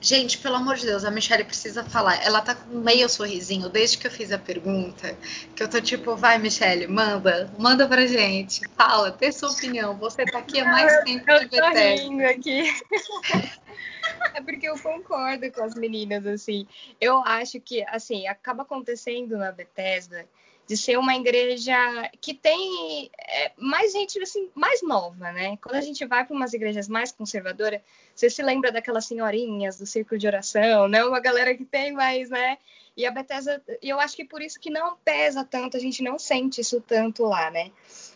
[0.00, 2.24] Gente, pelo amor de Deus, a Michelle precisa falar.
[2.24, 5.18] Ela tá com meio sorrisinho desde que eu fiz a pergunta.
[5.56, 8.60] Que eu tô tipo, vai, Michelle, manda, manda pra gente.
[8.76, 9.96] Fala, dê sua opinião.
[9.98, 12.72] Você tá aqui há mais tempo eu, que eu tô rindo aqui.
[14.34, 16.66] é porque eu concordo com as meninas, assim.
[17.00, 20.24] Eu acho que, assim, acaba acontecendo na Bethesda
[20.68, 21.74] de ser uma igreja
[22.20, 25.56] que tem é, mais gente assim, mais nova, né?
[25.62, 27.80] Quando a gente vai para umas igrejas mais conservadoras,
[28.14, 31.02] você se lembra daquelas senhorinhas do círculo de oração, né?
[31.02, 32.58] Uma galera que tem mais, né?
[32.94, 36.18] E a Bethesda, eu acho que por isso que não pesa tanto, a gente não
[36.18, 37.70] sente isso tanto lá, né?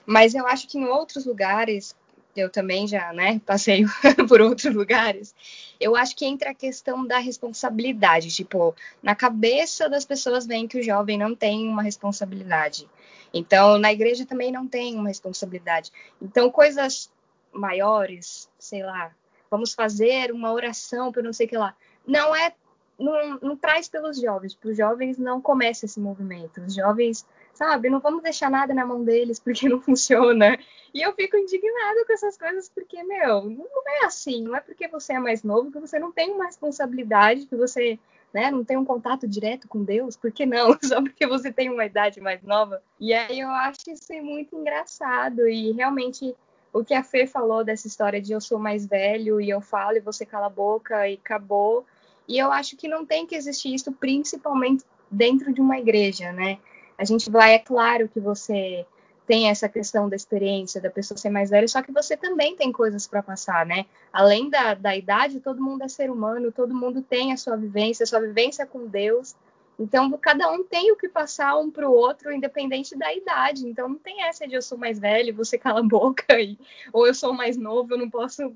[0.05, 1.97] Mas eu acho que em outros lugares,
[2.35, 3.85] eu também já, né, passei
[4.29, 5.35] por outros lugares,
[5.79, 8.31] eu acho que entra a questão da responsabilidade.
[8.31, 12.89] Tipo, na cabeça das pessoas vem que o jovem não tem uma responsabilidade.
[13.35, 15.91] Então, na igreja também não tem uma responsabilidade.
[16.21, 17.11] Então, coisas
[17.53, 19.13] maiores, sei lá,
[19.51, 21.75] vamos fazer uma oração para não sei o que lá.
[22.07, 22.53] Não é,
[22.99, 24.55] não, não traz pelos jovens.
[24.55, 26.61] Para os jovens não começa esse movimento.
[26.61, 27.27] Os jovens
[27.63, 27.89] sabe?
[27.89, 30.59] Não vamos deixar nada na mão deles porque não funciona.
[30.93, 34.43] E eu fico indignada com essas coisas porque, meu, não é assim.
[34.43, 37.99] Não é porque você é mais novo que você não tem uma responsabilidade, que você
[38.35, 40.17] né, não tem um contato direto com Deus.
[40.17, 40.77] Por que não?
[40.83, 42.83] Só porque você tem uma idade mais nova.
[42.99, 46.35] E aí eu acho isso muito engraçado e realmente
[46.73, 49.97] o que a Fê falou dessa história de eu sou mais velho e eu falo
[49.97, 51.87] e você cala a boca e acabou.
[52.27, 56.59] E eu acho que não tem que existir isso, principalmente dentro de uma igreja, né?
[57.03, 58.87] A gente vai, é claro que você
[59.27, 62.71] tem essa questão da experiência, da pessoa ser mais velha, só que você também tem
[62.71, 63.87] coisas para passar, né?
[64.13, 68.05] Além da, da idade, todo mundo é ser humano, todo mundo tem a sua vivência,
[68.05, 69.35] a sua vivência com Deus.
[69.81, 73.67] Então, cada um tem o que passar um para o outro, independente da idade.
[73.67, 76.57] Então, não tem essa de eu sou mais velho, você cala a boca, e,
[76.93, 78.55] ou eu sou mais novo, eu não posso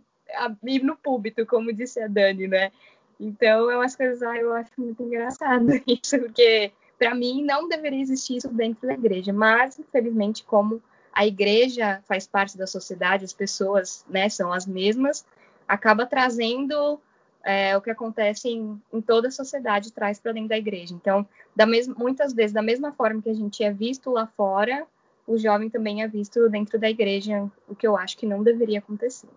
[0.65, 2.71] ir no púlpito, como disse a Dani, né?
[3.19, 8.01] Então, é umas coisas, ah, eu acho muito engraçado isso, porque para mim não deveria
[8.01, 10.83] existir isso dentro da igreja, mas infelizmente como
[11.13, 15.25] a igreja faz parte da sociedade, as pessoas, né, são as mesmas,
[15.67, 17.01] acaba trazendo
[17.43, 20.93] é, o que acontece em, em, toda a sociedade traz para dentro da igreja.
[20.93, 24.87] Então, da muitas vezes, da mesma forma que a gente é visto lá fora,
[25.27, 28.79] o jovem também é visto dentro da igreja, o que eu acho que não deveria
[28.79, 29.29] acontecer.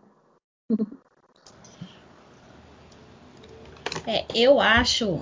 [4.07, 5.21] É, eu acho.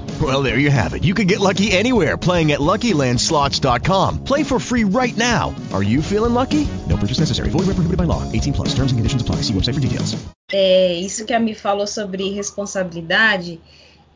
[0.21, 1.03] Well, there you have it.
[1.03, 4.23] You can get lucky anywhere playing at LuckyLandSlots.com.
[4.23, 5.55] Play for free right now.
[5.73, 6.67] Are you feeling lucky?
[6.87, 7.49] No purchase necessary.
[7.49, 8.21] Void where prohibited by law.
[8.31, 8.75] 18 plus.
[8.75, 9.37] Terms and conditions apply.
[9.37, 10.15] See website for details.
[10.53, 13.59] É, isso que a falou sobre responsabilidade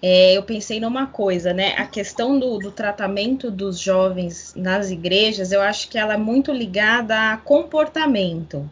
[0.01, 1.73] é, eu pensei numa coisa, né?
[1.77, 6.51] A questão do, do, tratamento dos jovens nas igrejas, eu acho que ela é muito
[6.51, 8.69] ligada a comportamento.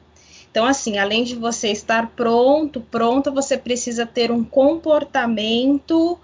[0.52, 6.20] Então, assim, além de você estar pronto, pronta, você precisa ter um comportamento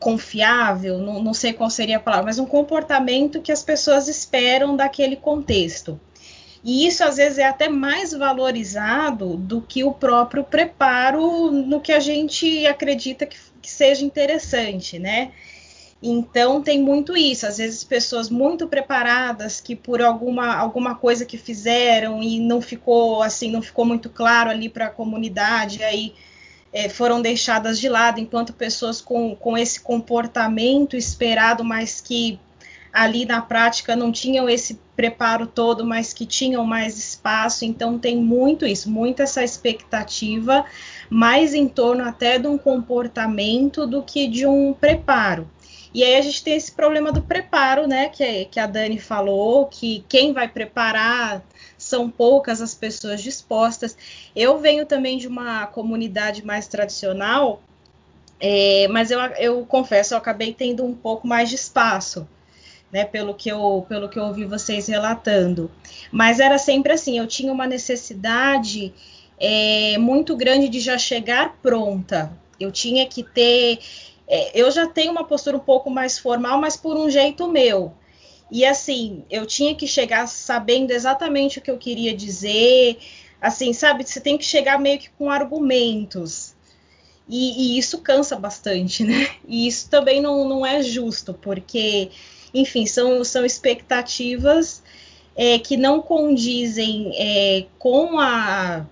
[0.00, 4.74] confiável, não, não sei qual seria a palavra, mas um comportamento que as pessoas esperam
[4.74, 6.00] daquele contexto.
[6.64, 11.92] E isso às vezes é até mais valorizado do que o próprio preparo no que
[11.92, 15.32] a gente acredita que, que seja interessante, né?
[16.02, 21.36] Então tem muito isso, às vezes pessoas muito preparadas que por alguma, alguma coisa que
[21.36, 26.14] fizeram e não ficou assim, não ficou muito claro ali para a comunidade, aí
[26.72, 32.38] é, foram deixadas de lado, enquanto pessoas com, com esse comportamento esperado, mas que
[32.92, 37.64] ali na prática não tinham esse preparo todo, mas que tinham mais espaço.
[37.64, 40.64] Então tem muito isso, muito essa expectativa,
[41.08, 45.48] mais em torno até de um comportamento do que de um preparo.
[45.92, 48.08] E aí a gente tem esse problema do preparo, né?
[48.08, 51.42] Que, que a Dani falou, que quem vai preparar
[51.76, 53.96] são poucas as pessoas dispostas.
[54.34, 57.60] Eu venho também de uma comunidade mais tradicional,
[58.38, 62.26] é, mas eu, eu confesso, eu acabei tendo um pouco mais de espaço
[62.92, 65.70] né, pelo que eu pelo que eu ouvi vocês relatando.
[66.10, 68.92] Mas era sempre assim, eu tinha uma necessidade
[69.38, 72.32] é, muito grande de já chegar pronta.
[72.58, 73.78] Eu tinha que ter,
[74.30, 77.92] é, eu já tenho uma postura um pouco mais formal, mas por um jeito meu.
[78.50, 82.98] E assim, eu tinha que chegar sabendo exatamente o que eu queria dizer.
[83.40, 86.54] Assim, sabe, você tem que chegar meio que com argumentos.
[87.28, 89.30] E, e isso cansa bastante, né?
[89.46, 92.10] E isso também não, não é justo, porque
[92.52, 94.82] enfim, são, são expectativas
[95.36, 98.86] é, que não condizem é, com a, a,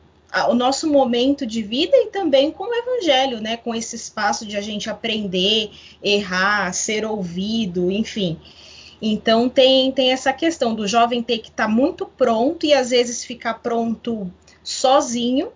[0.49, 3.57] o nosso momento de vida e também com o evangelho, né?
[3.57, 5.71] Com esse espaço de a gente aprender,
[6.03, 8.39] errar, ser ouvido, enfim.
[9.01, 12.91] Então tem, tem essa questão do jovem ter que estar tá muito pronto e às
[12.91, 14.31] vezes ficar pronto
[14.63, 15.53] sozinho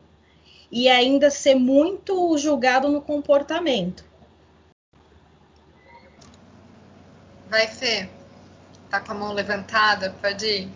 [0.70, 4.04] e ainda ser muito julgado no comportamento.
[7.50, 8.08] Vai, Fê.
[8.88, 10.68] Tá com a mão levantada, pode ir.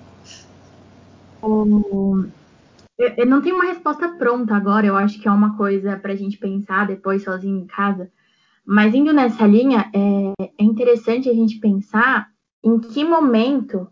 [1.42, 2.30] Um,
[2.98, 6.12] eu, eu, não tenho uma resposta pronta agora, eu acho que é uma coisa para
[6.12, 8.10] a gente pensar depois sozinho em casa.
[8.64, 12.28] Mas indo nessa linha, é, é interessante a gente pensar
[12.64, 13.86] em que momento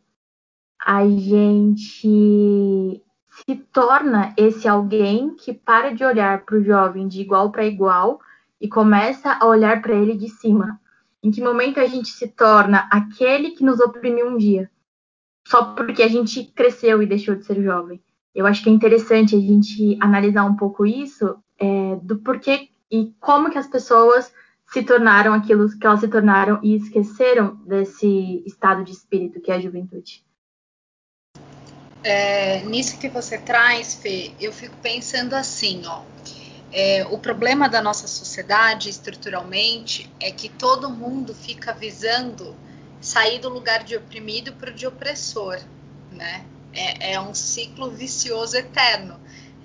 [0.84, 3.00] a gente
[3.30, 8.20] se torna esse alguém que para de olhar para o jovem de igual para igual
[8.60, 10.80] e começa a olhar para ele de cima.
[11.22, 14.70] Em que momento a gente se torna aquele que nos oprimiu um dia?
[15.46, 18.02] Só porque a gente cresceu e deixou de ser jovem.
[18.34, 23.12] Eu acho que é interessante a gente analisar um pouco isso, é, do porquê e
[23.20, 24.32] como que as pessoas
[24.72, 29.54] se tornaram aquilo que elas se tornaram e esqueceram desse estado de espírito que é
[29.54, 30.24] a juventude.
[32.02, 36.02] É, nisso que você traz, Fê, eu fico pensando assim, ó.
[36.70, 42.54] É, o problema da nossa sociedade, estruturalmente, é que todo mundo fica visando
[43.00, 45.60] sair do lugar de oprimido para o de opressor,
[46.10, 46.44] né?
[46.74, 49.18] É, é, um ciclo vicioso eterno.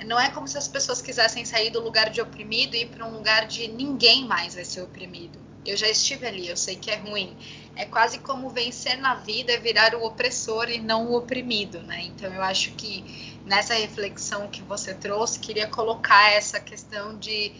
[0.05, 3.05] Não é como se as pessoas quisessem sair do lugar de oprimido e ir para
[3.05, 5.39] um lugar de ninguém mais vai ser oprimido.
[5.65, 7.35] Eu já estive ali, eu sei que é ruim.
[7.75, 12.03] É quase como vencer na vida é virar o opressor e não o oprimido, né?
[12.03, 13.03] Então eu acho que
[13.45, 17.51] nessa reflexão que você trouxe, queria colocar essa questão de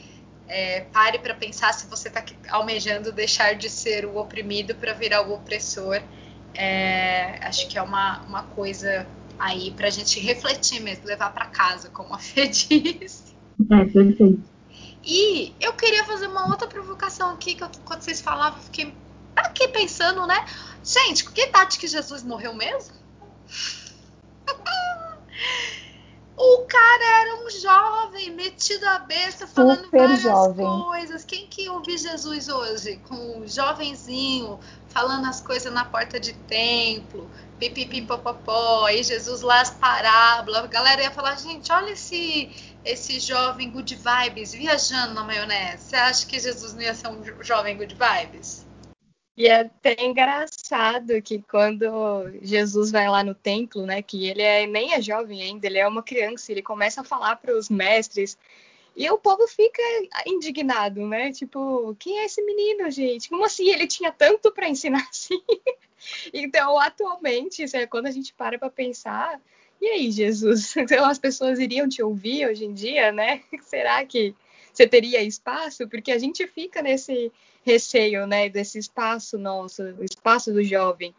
[0.48, 5.22] é, pare para pensar se você está almejando deixar de ser o oprimido para virar
[5.22, 6.02] o opressor.
[6.54, 9.08] É, acho que é uma, uma coisa
[9.40, 13.36] aí para a gente refletir mesmo, levar para casa, como a Fê disse.
[13.72, 14.44] É, perfeito.
[15.04, 18.94] E eu queria fazer uma outra provocação aqui, que eu, quando vocês falavam, eu fiquei
[19.36, 20.46] aqui pensando, né?
[20.84, 22.94] Gente, que idade que Jesus morreu mesmo?
[26.42, 30.66] O cara era um jovem, metido a besta, falando Super várias jovem.
[30.66, 31.26] coisas.
[31.26, 32.96] Quem que ouve Jesus hoje?
[33.00, 37.30] Com um jovenzinho, falando as coisas na porta de templo,
[37.60, 40.64] pipipipopopó, e Jesus lá as parábolas.
[40.64, 45.90] A galera ia falar, gente, olha esse, esse jovem good vibes viajando na maionese.
[45.90, 48.69] Você acha que Jesus não ia ser um jo- jovem good vibes?
[49.40, 54.68] E é até engraçado que quando Jesus vai lá no templo, né, que ele é,
[54.68, 58.38] nem é jovem ainda, ele é uma criança, ele começa a falar para os mestres
[58.98, 59.82] e o povo fica
[60.28, 61.32] indignado, né?
[61.32, 63.30] Tipo, quem é esse menino, gente?
[63.30, 65.42] Como assim ele tinha tanto para ensinar assim?
[66.34, 69.40] então, atualmente, é quando a gente para para pensar,
[69.80, 70.76] e aí, Jesus?
[70.76, 73.42] Então, as pessoas iriam te ouvir hoje em dia, né?
[73.64, 74.36] Será que
[74.80, 75.90] você teria espaço?
[75.90, 77.32] Porque a gente fica nesse
[77.66, 81.14] receio, né, desse espaço nosso, o espaço do jovem.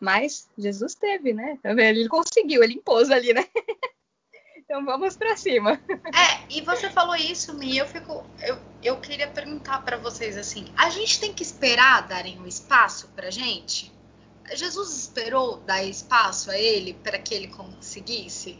[0.00, 1.56] Mas Jesus teve, né?
[1.62, 3.46] Ele conseguiu, ele impôs ali, né?
[4.58, 5.80] então vamos para cima.
[6.12, 8.26] É, e você falou isso, Mi, eu fico.
[8.42, 13.08] Eu, eu queria perguntar para vocês assim: a gente tem que esperar darem um espaço
[13.14, 13.92] pra gente?
[14.54, 18.58] Jesus esperou dar espaço a ele para que ele conseguisse?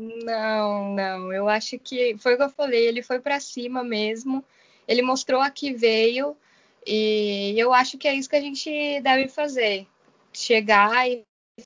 [0.00, 1.32] Não, não.
[1.32, 2.86] Eu acho que foi o que eu falei.
[2.86, 4.42] Ele foi para cima mesmo.
[4.88, 6.36] Ele mostrou a que veio.
[6.86, 9.86] E eu acho que é isso que a gente deve fazer.
[10.32, 11.22] Chegar e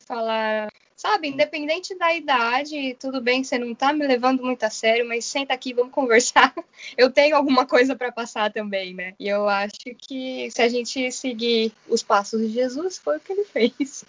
[0.07, 5.07] falar, sabe, independente da idade, tudo bem, você não tá me levando muito a sério,
[5.07, 6.53] mas senta aqui, vamos conversar.
[6.97, 9.15] Eu tenho alguma coisa para passar também, né?
[9.21, 13.33] E eu acho que se a gente seguir os passos de Jesus, foi o que
[13.33, 14.05] ele fez.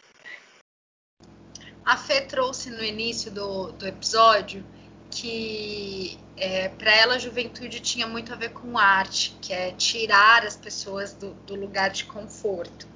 [1.85, 4.65] A Fê trouxe no início do, do episódio
[5.11, 10.43] que é, para ela a juventude tinha muito a ver com arte, que é tirar
[10.45, 12.87] as pessoas do, do lugar de conforto.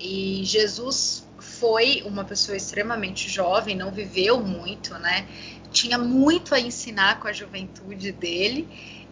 [0.00, 5.28] E Jesus foi uma pessoa extremamente jovem, não viveu muito, né?
[5.70, 8.68] Tinha muito a ensinar com a juventude dele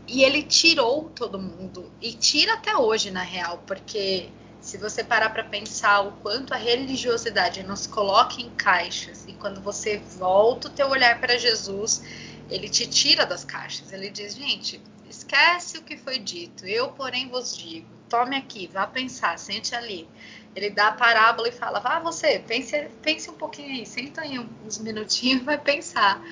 [0.09, 4.29] e ele tirou todo mundo e tira até hoje, na real, porque
[4.71, 9.61] se você parar para pensar o quanto a religiosidade nos coloca em caixas e quando
[9.61, 12.01] você volta o teu olhar para Jesus,
[12.49, 13.93] ele te tira das caixas.
[13.93, 16.65] Ele diz, gente, esquece o que foi dito.
[16.65, 17.89] Eu, porém, vos digo.
[18.09, 20.09] Tome aqui, vá pensar, sente ali.
[20.55, 24.39] Ele dá a parábola e fala, vá você, pense, pense um pouquinho aí, senta aí
[24.65, 26.23] uns minutinhos vai pensar.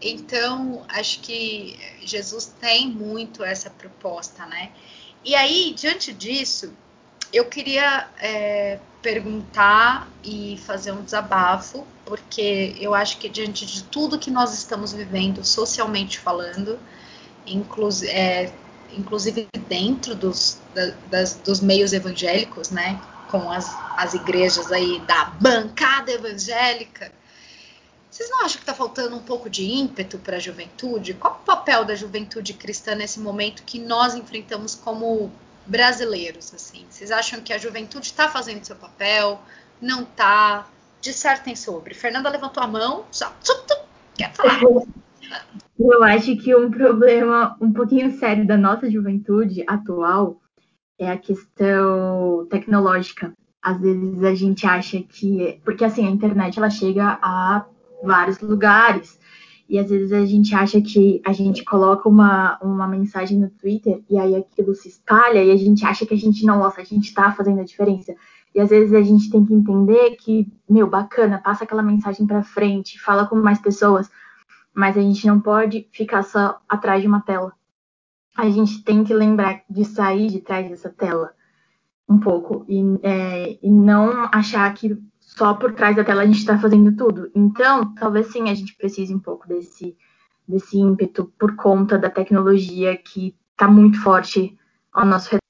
[0.00, 4.72] Então, acho que Jesus tem muito essa proposta, né?
[5.22, 6.74] E aí, diante disso,
[7.34, 14.18] eu queria é, perguntar e fazer um desabafo, porque eu acho que diante de tudo
[14.18, 16.78] que nós estamos vivendo, socialmente falando,
[17.44, 18.52] inclusive, é,
[18.96, 25.24] inclusive dentro dos, da, das, dos meios evangélicos, né, com as, as igrejas aí da
[25.40, 27.10] bancada evangélica,
[28.08, 31.14] vocês não acham que está faltando um pouco de ímpeto para a juventude?
[31.14, 35.32] Qual o papel da juventude cristã nesse momento que nós enfrentamos como
[35.66, 36.84] brasileiros, assim?
[36.88, 39.40] Vocês acham que a juventude está fazendo seu papel?
[39.80, 40.66] Não está?
[41.00, 41.94] Dissertem sobre.
[41.94, 43.04] Fernanda levantou a mão.
[43.12, 43.32] Já.
[44.16, 44.60] Quer falar?
[45.78, 50.40] Eu acho que um problema um pouquinho sério da nossa juventude atual
[50.98, 53.32] é a questão tecnológica.
[53.60, 55.60] Às vezes a gente acha que.
[55.64, 57.66] Porque assim, a internet ela chega a
[58.02, 59.18] vários lugares.
[59.68, 64.02] E às vezes a gente acha que a gente coloca uma, uma mensagem no Twitter
[64.10, 66.84] e aí aquilo se espalha e a gente acha que a gente não, nossa, a
[66.84, 68.14] gente está fazendo a diferença.
[68.54, 72.42] E às vezes a gente tem que entender que, meu, bacana, passa aquela mensagem para
[72.42, 74.08] frente, fala com mais pessoas,
[74.72, 77.52] mas a gente não pode ficar só atrás de uma tela.
[78.36, 81.32] a gente tem que lembrar de sair de trás dessa tela
[82.08, 84.96] um pouco e, é, e não achar que
[85.36, 87.30] só por trás da tela a gente está fazendo tudo.
[87.34, 89.96] Então, talvez sim a gente precise um pouco desse,
[90.46, 94.56] desse ímpeto por conta da tecnologia que está muito forte
[94.92, 95.40] ao nosso redor.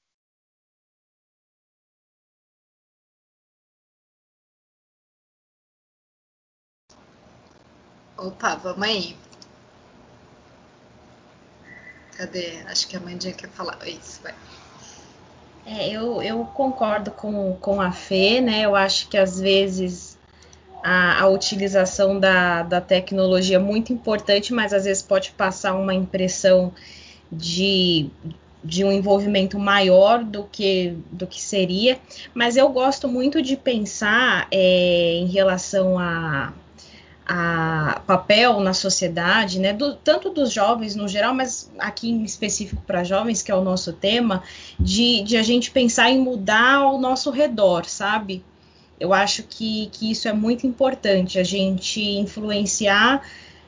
[8.16, 9.16] Opa, vamos aí.
[12.16, 12.62] Cadê?
[12.68, 13.76] Acho que a Mandinha quer falar.
[13.86, 14.34] Isso, vai.
[15.66, 18.62] É, eu, eu concordo com, com a Fê, né?
[18.62, 20.18] Eu acho que às vezes
[20.82, 25.94] a, a utilização da, da tecnologia é muito importante, mas às vezes pode passar uma
[25.94, 26.72] impressão
[27.32, 28.10] de,
[28.62, 31.98] de um envolvimento maior do que, do que seria.
[32.34, 36.52] Mas eu gosto muito de pensar é, em relação a
[37.26, 42.82] a papel na sociedade, né, do, tanto dos jovens no geral, mas aqui em específico
[42.86, 44.42] para jovens, que é o nosso tema,
[44.78, 48.44] de, de a gente pensar em mudar ao nosso redor, sabe?
[49.00, 53.22] Eu acho que, que isso é muito importante, a gente influenciar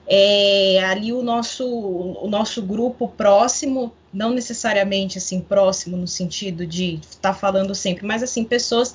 [0.07, 7.01] é, ali o nosso, o nosso grupo próximo, não necessariamente assim próximo no sentido de
[7.11, 8.95] estar tá falando sempre, mas assim pessoas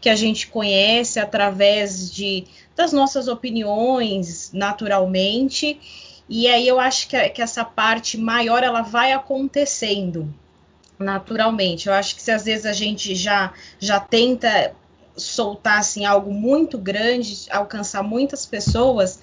[0.00, 2.44] que a gente conhece através de
[2.78, 5.80] das nossas opiniões naturalmente.
[6.28, 10.32] E aí eu acho que, que essa parte maior ela vai acontecendo
[10.96, 11.88] naturalmente.
[11.88, 14.74] Eu acho que se às vezes a gente já já tenta
[15.16, 19.18] soltar assim algo muito grande, alcançar muitas pessoas,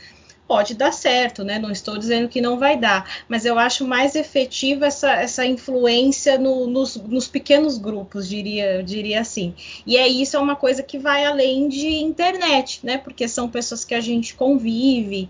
[0.47, 1.57] pode dar certo, né?
[1.59, 6.37] Não estou dizendo que não vai dar, mas eu acho mais efetiva essa, essa influência
[6.37, 9.53] no, nos, nos, pequenos grupos, diria, diria assim.
[9.85, 12.97] E é isso é uma coisa que vai além de internet, né?
[12.97, 15.29] Porque são pessoas que a gente convive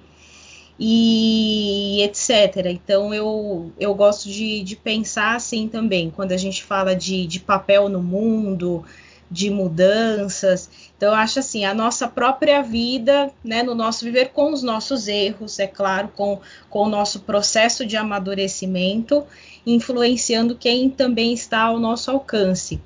[0.80, 2.66] e etc.
[2.68, 7.40] Então eu, eu gosto de, de pensar assim também, quando a gente fala de, de
[7.40, 8.84] papel no mundo,
[9.30, 10.70] de mudanças.
[10.96, 15.08] Então, eu acho assim, a nossa própria vida, né, no nosso viver com os nossos
[15.08, 19.26] erros, é claro, com, com o nosso processo de amadurecimento,
[19.66, 22.82] influenciando quem também está ao nosso alcance.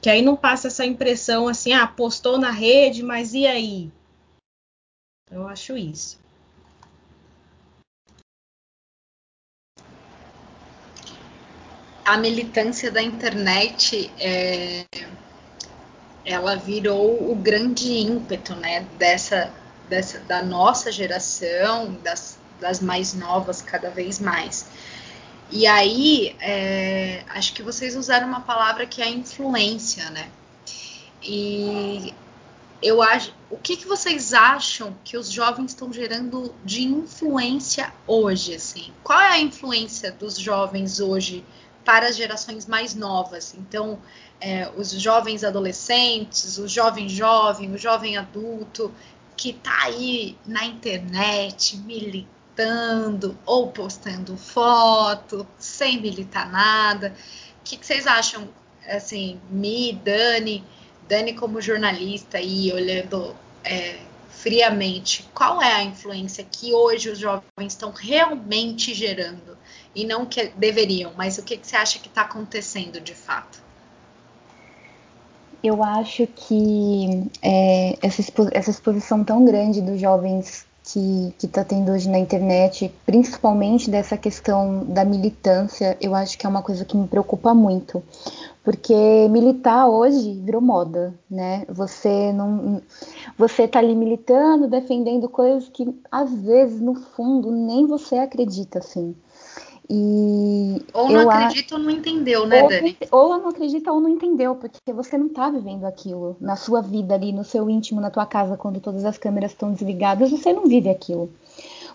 [0.00, 3.90] Que aí não passa essa impressão assim, ah, postou na rede, mas e aí?
[5.30, 6.18] Eu acho isso.
[12.04, 14.84] A militância da internet é,
[16.24, 19.52] ela virou o grande ímpeto, né, dessa,
[19.88, 24.66] dessa da nossa geração, das, das mais novas cada vez mais.
[25.50, 30.28] E aí, é, acho que vocês usaram uma palavra que é influência, né?
[31.22, 32.14] E
[32.80, 38.54] eu acho, o que, que vocês acham que os jovens estão gerando de influência hoje,
[38.54, 38.92] assim?
[39.02, 41.44] Qual é a influência dos jovens hoje
[41.84, 43.54] para as gerações mais novas?
[43.58, 43.98] Então,
[44.40, 48.92] é, os jovens adolescentes, o jovem jovem, o jovem adulto
[49.36, 57.14] que está aí na internet militando ou postando foto sem militar nada.
[57.60, 58.48] O que, que vocês acham?
[58.86, 60.64] Assim, me, Dani,
[61.08, 64.00] Dani como jornalista aí olhando é,
[64.30, 69.49] friamente, qual é a influência que hoje os jovens estão realmente gerando
[69.94, 73.60] e não que deveriam, mas o que, que você acha que está acontecendo de fato?
[75.62, 81.92] Eu acho que é, essa, expo essa exposição tão grande dos jovens que está tendo
[81.92, 86.96] hoje na internet, principalmente dessa questão da militância, eu acho que é uma coisa que
[86.96, 88.02] me preocupa muito.
[88.64, 88.94] Porque
[89.30, 91.64] militar hoje virou moda, né?
[91.68, 92.82] Você não.
[93.38, 99.14] Você tá ali militando, defendendo coisas que às vezes, no fundo, nem você acredita, assim.
[99.92, 102.96] E ou não acredita ou não entendeu, né, ou, Dani?
[103.10, 107.12] Ou não acredita ou não entendeu, porque você não está vivendo aquilo na sua vida
[107.12, 110.66] ali, no seu íntimo, na tua casa, quando todas as câmeras estão desligadas, você não
[110.66, 111.28] vive aquilo.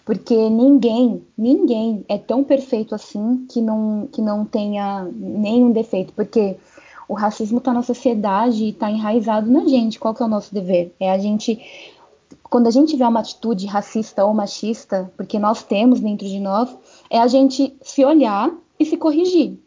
[0.04, 6.12] Porque ninguém, ninguém é tão perfeito assim que não, que não tenha nenhum defeito.
[6.12, 6.58] Porque
[7.08, 9.98] o racismo está na sociedade e está enraizado na gente.
[9.98, 10.94] Qual que é o nosso dever?
[11.00, 11.60] É a gente
[12.56, 16.70] quando a gente vê uma atitude racista ou machista, porque nós temos dentro de nós,
[17.10, 19.60] é a gente se olhar e se corrigir.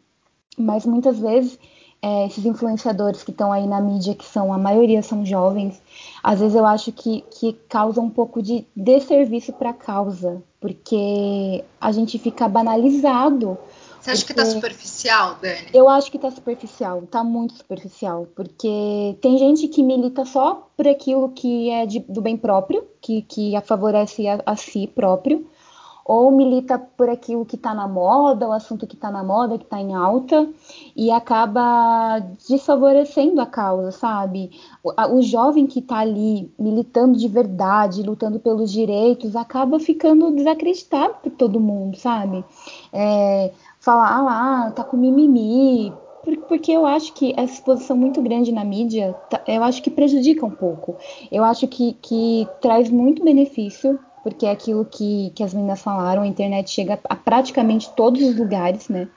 [0.57, 1.57] Mas muitas vezes
[2.01, 5.81] é, esses influenciadores que estão aí na mídia, que são a maioria são jovens,
[6.23, 11.63] às vezes eu acho que, que causa um pouco de desserviço para a causa, porque
[11.79, 13.57] a gente fica banalizado.
[13.99, 15.67] Você acha que está superficial, Dani?
[15.73, 20.87] Eu acho que está superficial, está muito superficial, porque tem gente que milita só por
[20.87, 25.45] aquilo que é de, do bem próprio, que, que favorece a, a si próprio,
[26.09, 29.63] ou milita por aquilo que está na moda, o assunto que está na moda, que
[29.63, 30.49] está em alta,
[30.95, 34.49] e acaba desfavorecendo a causa, sabe?
[34.83, 41.13] O, o jovem que está ali militando de verdade, lutando pelos direitos, acaba ficando desacreditado
[41.21, 42.43] por todo mundo, sabe?
[42.91, 45.93] É, falar, ah lá, tá com mimimi,
[46.47, 50.43] porque eu acho que essa exposição muito grande na mídia, tá, eu acho que prejudica
[50.43, 50.95] um pouco.
[51.31, 53.99] Eu acho que, que traz muito benefício
[54.29, 58.37] porque é aquilo que, que as meninas falaram, a internet chega a praticamente todos os
[58.37, 59.07] lugares, né?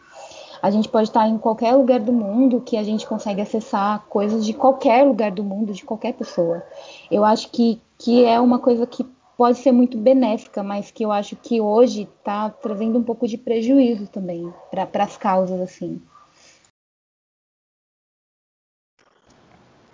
[0.63, 4.45] A gente pode estar em qualquer lugar do mundo que a gente consegue acessar coisas
[4.45, 6.63] de qualquer lugar do mundo, de qualquer pessoa.
[7.11, 9.05] Eu acho que, que é uma coisa que
[9.37, 13.37] pode ser muito benéfica, mas que eu acho que hoje está trazendo um pouco de
[13.37, 16.01] prejuízo também para as causas, assim.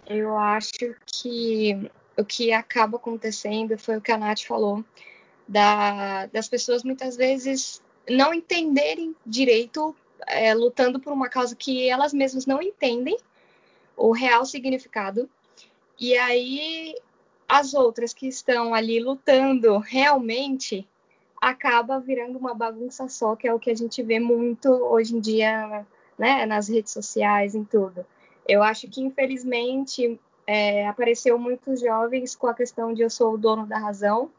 [0.06, 4.84] Eu acho que o que acaba acontecendo foi o que a Nath falou,
[5.46, 9.94] da, das pessoas muitas vezes não entenderem direito,
[10.26, 13.16] é, lutando por uma causa que elas mesmas não entendem
[13.96, 15.30] o real significado.
[15.98, 16.94] E aí
[17.48, 20.86] as outras que estão ali lutando realmente
[21.40, 25.20] acaba virando uma bagunça só, que é o que a gente vê muito hoje em
[25.20, 25.86] dia,
[26.18, 28.04] né, nas redes sociais, em tudo.
[28.46, 30.18] Eu acho que infelizmente
[30.48, 34.30] é, apareceu muitos jovens com a questão de eu sou o dono da razão.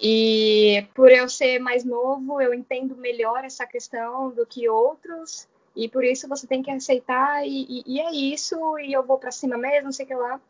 [0.00, 5.48] E por eu ser mais novo, eu entendo melhor essa questão do que outros.
[5.74, 9.18] E por isso você tem que aceitar, e, e, e é isso, e eu vou
[9.18, 10.40] para cima mesmo, não sei o que lá.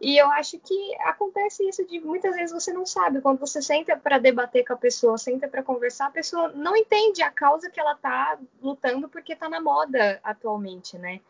[0.00, 3.20] E eu acho que acontece isso de muitas vezes você não sabe.
[3.20, 7.22] Quando você senta para debater com a pessoa, senta para conversar, a pessoa não entende
[7.22, 11.20] a causa que ela tá lutando porque tá na moda atualmente, né?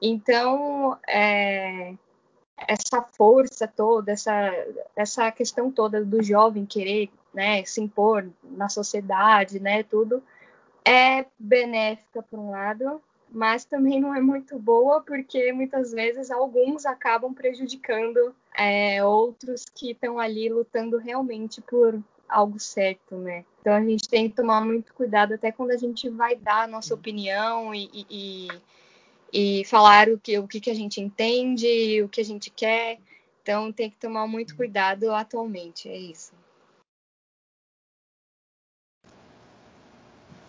[0.00, 1.94] Então, é,
[2.56, 4.52] essa força toda, essa,
[4.94, 10.22] essa questão toda do jovem querer né, se impor na sociedade, né, tudo,
[10.84, 13.00] é benéfica por um lado,
[13.30, 19.90] mas também não é muito boa porque muitas vezes alguns acabam prejudicando é, outros que
[19.90, 23.44] estão ali lutando realmente por algo certo, né?
[23.60, 26.66] Então a gente tem que tomar muito cuidado até quando a gente vai dar a
[26.66, 28.48] nossa opinião e, e, e
[29.66, 32.98] falar o que, o que, que a gente entende, o que a gente quer.
[33.42, 36.32] Então tem que tomar muito cuidado atualmente, é isso.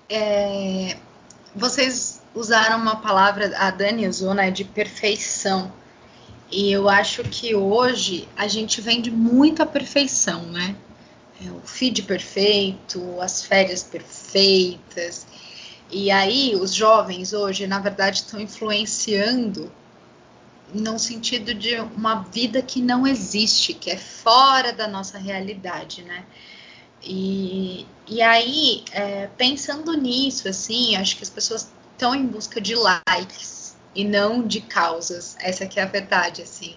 [0.09, 0.97] É,
[1.53, 5.71] vocês usaram uma palavra, a Dani usou, né, de perfeição.
[6.49, 10.75] E eu acho que hoje a gente vende muito a perfeição, né?
[11.45, 15.27] É o feed perfeito, as férias perfeitas.
[15.89, 19.71] E aí, os jovens hoje, na verdade, estão influenciando
[20.73, 26.25] no sentido de uma vida que não existe, que é fora da nossa realidade, né?
[27.01, 32.75] E, e aí, é, pensando nisso, assim, acho que as pessoas estão em busca de
[32.75, 35.37] likes e não de causas.
[35.39, 36.75] Essa que é a verdade, assim.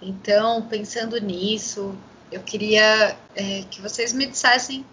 [0.00, 1.96] Então, pensando nisso,
[2.30, 4.84] eu queria é, que vocês me dissessem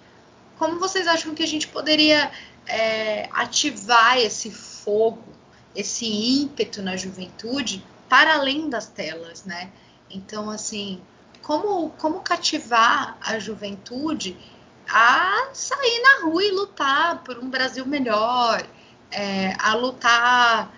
[0.60, 2.30] como vocês acham que a gente poderia
[2.70, 5.24] é, ativar esse fogo,
[5.76, 9.72] esse ímpeto na juventude para além das telas, né?
[10.10, 11.02] Então, assim,
[11.42, 14.38] como, como cativar a juventude
[14.88, 18.66] a sair na rua e lutar por um Brasil melhor,
[19.12, 20.74] é, a lutar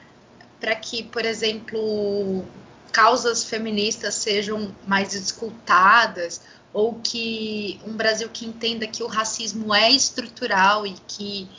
[0.60, 2.46] para que, por exemplo,
[2.92, 6.42] causas feministas sejam mais escutadas,
[6.74, 11.50] ou que um Brasil que entenda que o racismo é estrutural e que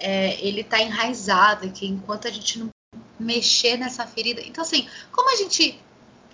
[0.00, 2.70] é, ele está enraizado, que enquanto a gente não
[3.18, 4.40] mexer nessa ferida.
[4.40, 5.78] Então, assim, como a gente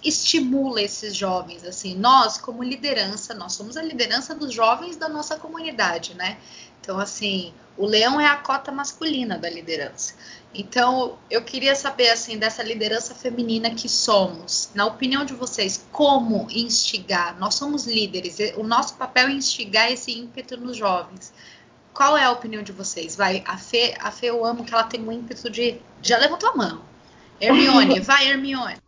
[0.03, 1.65] estimula esses jovens?
[1.65, 6.39] Assim, nós, como liderança, nós somos a liderança dos jovens da nossa comunidade, né?
[6.81, 10.15] Então, assim, o leão é a cota masculina da liderança.
[10.55, 16.47] Então, eu queria saber, assim, dessa liderança feminina que somos, na opinião de vocês, como
[16.51, 17.37] instigar?
[17.39, 21.33] Nós somos líderes, o nosso papel é instigar esse ímpeto nos jovens.
[21.97, 23.17] Qual é a opinião de vocês?
[23.17, 25.81] Vai, a Fê, a Fê eu amo que ela tem um ímpeto de.
[26.03, 26.83] Já levantou a mão.
[27.41, 28.77] Hermione, vai, Hermione.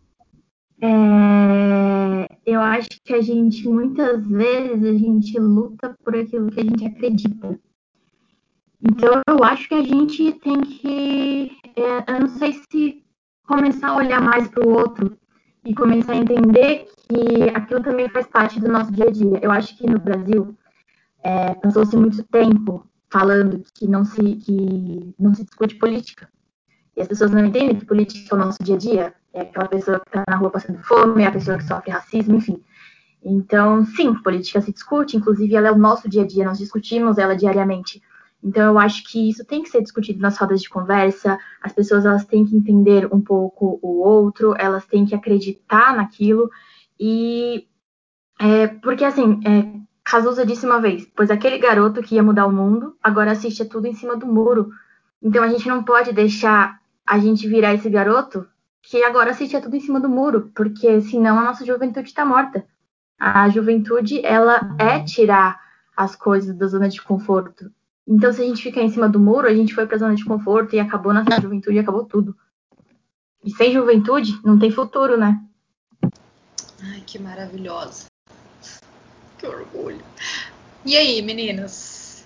[0.80, 6.62] É, eu acho que a gente, muitas vezes, a gente luta por aquilo que a
[6.62, 7.59] gente acredita.
[8.80, 13.04] Então, eu acho que a gente tem que, é, eu não sei se
[13.44, 15.18] começar a olhar mais para o outro
[15.64, 19.40] e começar a entender que aquilo também faz parte do nosso dia a dia.
[19.42, 20.56] Eu acho que no Brasil
[21.24, 26.28] é, passou-se muito tempo falando que não se que não se discute política.
[26.96, 29.14] E as pessoas não entendem que política é o nosso dia a dia.
[29.32, 32.36] É aquela pessoa que está na rua passando fome, é a pessoa que sofre racismo,
[32.36, 32.62] enfim.
[33.22, 37.18] Então, sim, política se discute, inclusive ela é o nosso dia a dia, nós discutimos
[37.18, 38.02] ela diariamente.
[38.42, 41.38] Então eu acho que isso tem que ser discutido nas rodas de conversa.
[41.61, 46.48] As pessoas elas têm que entender um pouco o outro, elas têm que acreditar naquilo
[46.98, 47.66] e
[48.40, 49.78] é, porque assim, é,
[50.11, 53.86] Cazuza disse uma vez, pois aquele garoto que ia mudar o mundo agora assiste tudo
[53.86, 54.72] em cima do muro.
[55.22, 58.48] Então a gente não pode deixar a gente virar esse garoto
[58.80, 62.64] que agora assiste tudo em cima do muro, porque senão a nossa juventude está morta.
[63.18, 65.61] A juventude ela é tirar
[65.94, 67.70] as coisas da zona de conforto.
[68.06, 70.14] Então, se a gente ficar em cima do muro, a gente foi para a zona
[70.14, 72.34] de conforto e acabou nossa juventude e acabou tudo.
[73.44, 75.38] E sem juventude, não tem futuro, né?
[76.82, 78.07] Ai, que maravilhosa.
[79.49, 80.05] Orgulho.
[80.84, 82.24] E aí, meninas?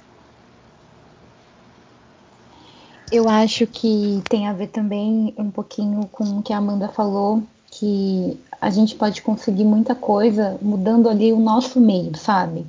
[3.11, 7.43] Eu acho que tem a ver também um pouquinho com o que a Amanda falou,
[7.70, 12.64] que a gente pode conseguir muita coisa mudando ali o nosso meio, sabe?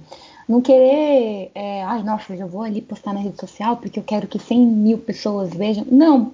[0.47, 4.28] Não querer, é, ai, nossa, eu vou ali postar na rede social porque eu quero
[4.28, 5.86] que 100 mil pessoas vejam.
[5.89, 6.34] Não,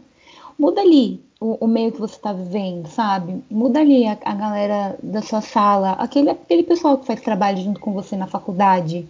[0.60, 3.42] muda ali o, o meio que você está vivendo, sabe?
[3.50, 7.80] Muda ali a, a, galera da sua sala, aquele, aquele pessoal que faz trabalho junto
[7.80, 9.08] com você na faculdade,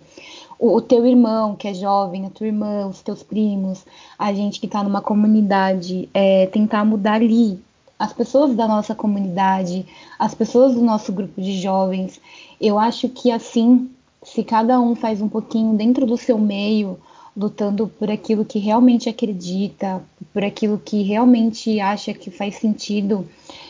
[0.60, 3.84] o, o teu irmão que é jovem, a tua irmã, os teus primos,
[4.18, 7.60] a gente que está numa comunidade, é, tentar mudar ali
[7.98, 9.86] as pessoas da nossa comunidade,
[10.18, 12.22] as pessoas do nosso grupo de jovens.
[12.62, 13.90] Eu acho que assim
[14.24, 17.00] se cada um faz um pouquinho dentro do seu meio,
[17.36, 20.02] lutando por aquilo que realmente acredita,
[20.34, 23.28] por aquilo que realmente acha que faz sentido,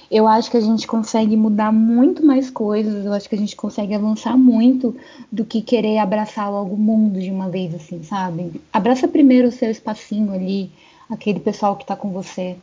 [0.10, 3.56] eu acho que a gente consegue mudar muito mais coisas, eu acho que a gente
[3.56, 4.96] consegue avançar muito
[5.32, 8.60] do que querer abraçar logo o mundo de uma vez, assim, sabe?
[8.74, 10.72] Abraça primeiro o seu espacinho ali,
[11.10, 12.58] aquele pessoal que tá com você.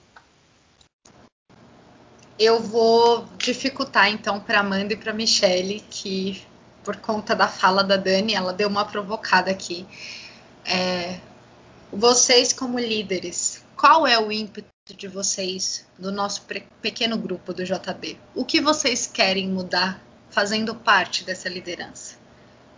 [2.39, 6.43] Eu vou dificultar então para Amanda e para Michelle que
[6.87, 9.85] por conta da fala da Dani, ela deu uma provocada aqui.
[10.69, 11.21] É,
[11.93, 16.43] vocês, como líderes, qual é o ímpeto de vocês, do nosso
[16.83, 18.19] pequeno grupo do JB?
[18.35, 22.17] O que vocês querem mudar fazendo parte dessa liderança?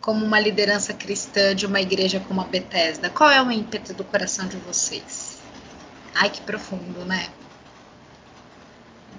[0.01, 4.05] Como uma liderança cristã de uma igreja como a Bethesda, qual é o ímpeto do
[4.05, 5.39] coração de vocês?
[6.15, 7.31] Ai, que profundo, né?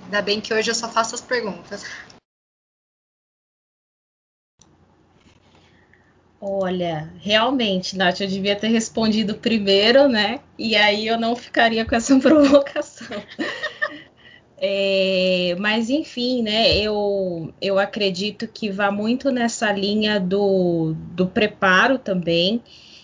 [0.06, 1.84] Ainda bem que hoje eu só faço as perguntas.
[6.42, 10.40] Olha, realmente, Nath, eu devia ter respondido primeiro, né?
[10.58, 13.22] E aí eu não ficaria com essa provocação.
[14.58, 16.78] É, mas enfim, né?
[16.78, 22.62] Eu, eu acredito que vá muito nessa linha do, do preparo também.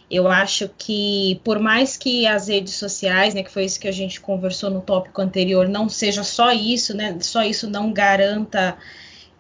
[0.10, 3.92] Eu acho que, por mais que as redes sociais, né, que foi isso que a
[3.92, 7.18] gente conversou no tópico anterior, não seja só isso, né?
[7.20, 8.78] Só isso não garanta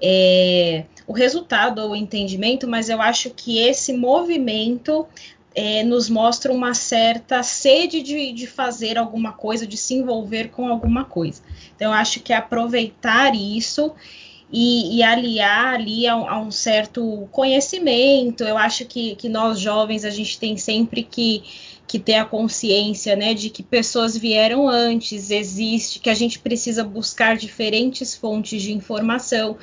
[0.01, 5.05] é, o resultado ou o entendimento, mas eu acho que esse movimento
[5.53, 10.67] é, nos mostra uma certa sede de, de, fazer alguma coisa, de se envolver com
[10.67, 11.41] alguma coisa.
[11.75, 13.93] Então, eu acho que aproveitar isso
[14.51, 18.43] e, e aliar ali a, a, um certo conhecimento.
[18.43, 21.43] Eu acho que, que nós jovens a gente tem sempre que
[21.87, 26.83] que ter a consciência, né, de que pessoas vieram antes, existe, que a gente precisa
[26.83, 29.57] buscar diferentes fontes de informação,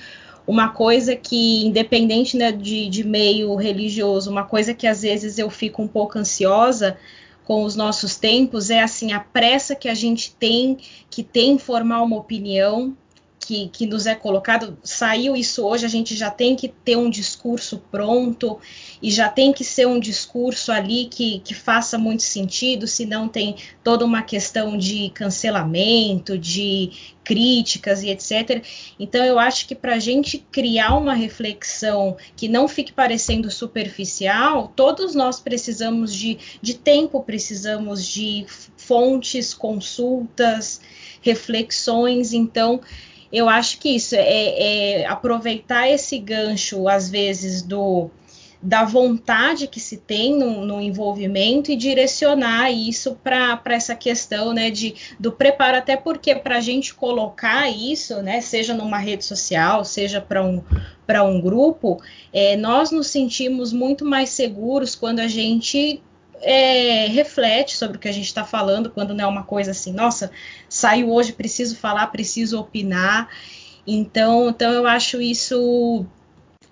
[0.46, 5.48] uma coisa que, independente né, de, de meio religioso, uma coisa que às vezes eu
[5.48, 6.96] fico um pouco ansiosa
[7.44, 10.78] com os nossos tempos é assim a pressa que a gente tem
[11.10, 12.96] que tem formar uma opinião
[13.44, 17.10] que, que nos é colocado, saiu isso hoje, a gente já tem que ter um
[17.10, 18.58] discurso pronto
[19.02, 23.56] e já tem que ser um discurso ali que, que faça muito sentido, senão tem
[23.82, 26.92] toda uma questão de cancelamento, de
[27.24, 28.64] críticas e etc.
[28.98, 34.72] Então, eu acho que para a gente criar uma reflexão que não fique parecendo superficial,
[34.74, 38.44] todos nós precisamos de, de tempo, precisamos de
[38.76, 40.80] fontes, consultas,
[41.22, 42.32] reflexões.
[42.32, 42.80] Então,
[43.32, 48.10] eu acho que isso é, é aproveitar esse gancho, às vezes, do
[48.62, 54.70] da vontade que se tem no, no envolvimento e direcionar isso para essa questão né,
[54.70, 59.84] de, do preparo, até porque para a gente colocar isso, né, seja numa rede social,
[59.84, 60.62] seja para um,
[61.24, 62.00] um grupo,
[62.32, 66.00] é, nós nos sentimos muito mais seguros quando a gente
[66.42, 69.92] é, reflete sobre o que a gente está falando, quando não é uma coisa assim,
[69.92, 70.30] nossa,
[70.68, 73.28] saiu hoje, preciso falar, preciso opinar.
[73.86, 76.04] Então, então eu acho isso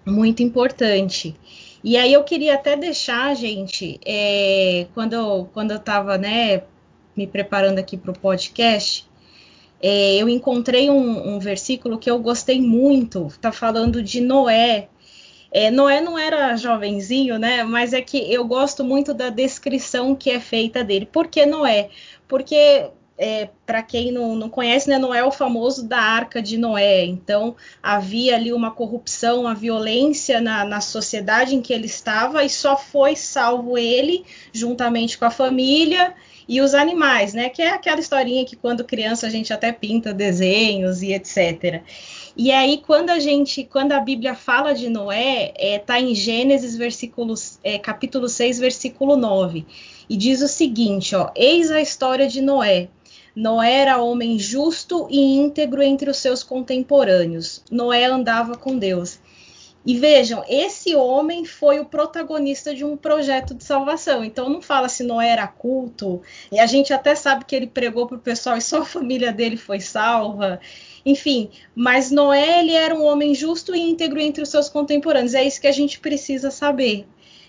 [0.04, 1.34] muito importante.
[1.82, 6.62] E aí eu queria até deixar, gente, é, quando, quando eu estava né,
[7.16, 9.08] me preparando aqui para o podcast,
[9.82, 14.88] é, eu encontrei um, um, versículo que eu gostei muito, está falando de Noé,
[15.52, 17.64] É, Noé não era jovenzinho, né?
[17.64, 21.06] Mas é que eu gosto muito da descrição que é feita dele.
[21.06, 21.90] Por que Noé?
[22.28, 22.90] Porque
[23.22, 27.04] é, para quem não, não conhece, né, Noé é o famoso da arca de Noé.
[27.04, 32.48] Então, havia ali uma corrupção, uma violência na, na sociedade em que ele estava, e
[32.48, 34.24] só foi salvo ele,
[34.54, 36.14] juntamente com a família
[36.48, 37.50] e os animais, né?
[37.50, 41.82] Que é aquela historinha que quando criança a gente até pinta desenhos e etc.
[42.36, 46.14] E aí, quando a gente, quando a Bíblia fala de Noé, está é, tá em
[46.14, 49.66] Gênesis, versículos, é, capítulo 6, versículo 9.
[50.08, 52.88] E diz o seguinte: ó, eis a história de Noé.
[53.34, 57.62] Noé era homem justo e íntegro entre os seus contemporâneos.
[57.70, 59.18] Noé andava com Deus.
[59.84, 64.22] E vejam, esse homem foi o protagonista de um projeto de salvação.
[64.22, 66.20] Então não fala se Noé era culto,
[66.52, 69.32] e a gente até sabe que ele pregou para o pessoal e só a família
[69.32, 70.60] dele foi salva.
[71.04, 75.34] Enfim, mas Noé ele era um homem justo e íntegro entre os seus contemporâneos.
[75.34, 77.06] É isso que a gente precisa saber.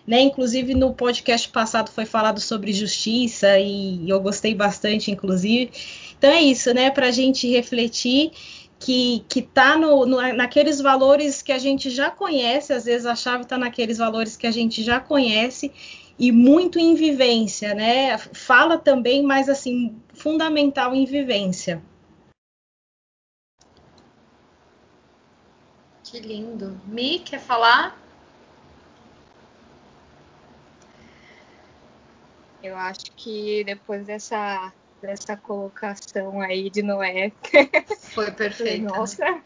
[0.08, 0.22] Né?
[0.22, 5.72] Inclusive no podcast passado foi falado sobre justiça e eu gostei bastante, inclusive.
[6.18, 6.90] Então é isso, né?
[6.90, 8.32] Para a gente refletir
[8.80, 13.16] que que está no, no, naqueles valores que a gente já conhece, às vezes a
[13.16, 15.72] chave está naqueles valores que a gente já conhece
[16.18, 18.18] e muito em vivência, né?
[18.18, 21.82] Fala também, mas assim fundamental em vivência.
[26.12, 26.78] Que lindo.
[26.88, 27.98] Mi, quer falar?
[32.62, 37.32] Eu acho que depois dessa, dessa colocação aí de Noé.
[38.14, 38.92] Foi perfeita.
[38.92, 38.98] Né?
[38.98, 39.42] Nossa,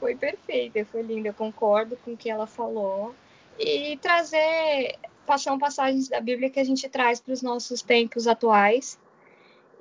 [0.00, 1.28] foi perfeita, foi linda.
[1.28, 3.14] Eu concordo com o que ela falou.
[3.58, 4.96] E trazer.
[5.38, 8.98] São passagens da Bíblia que a gente traz para os nossos tempos atuais.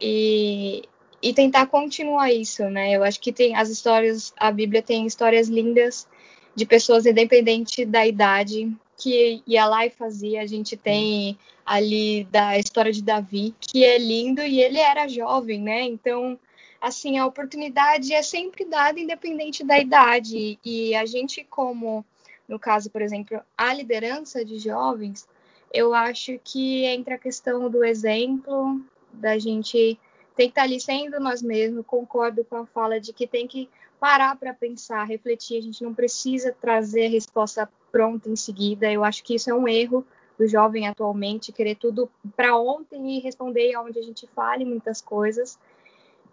[0.01, 0.83] E,
[1.21, 2.91] e tentar continuar isso, né?
[2.91, 6.07] Eu acho que tem as histórias, a Bíblia tem histórias lindas
[6.55, 10.41] de pessoas independente da idade que ia lá e fazia.
[10.41, 15.61] A gente tem ali da história de Davi, que é lindo e ele era jovem,
[15.61, 15.81] né?
[15.83, 16.39] Então,
[16.81, 20.57] assim, a oportunidade é sempre dada independente da idade.
[20.63, 22.05] E a gente, como
[22.47, 25.27] no caso, por exemplo, a liderança de jovens,
[25.73, 29.99] eu acho que entra a questão do exemplo, da gente
[30.37, 31.83] tem que estar ali sendo nós mesmos.
[31.85, 33.67] Concordo com a fala de que tem que
[33.99, 35.57] parar para pensar, refletir.
[35.57, 38.89] A gente não precisa trazer a resposta pronta em seguida.
[38.91, 40.05] Eu acho que isso é um erro
[40.37, 45.57] do jovem atualmente, querer tudo para ontem e responder aonde a gente fale muitas coisas.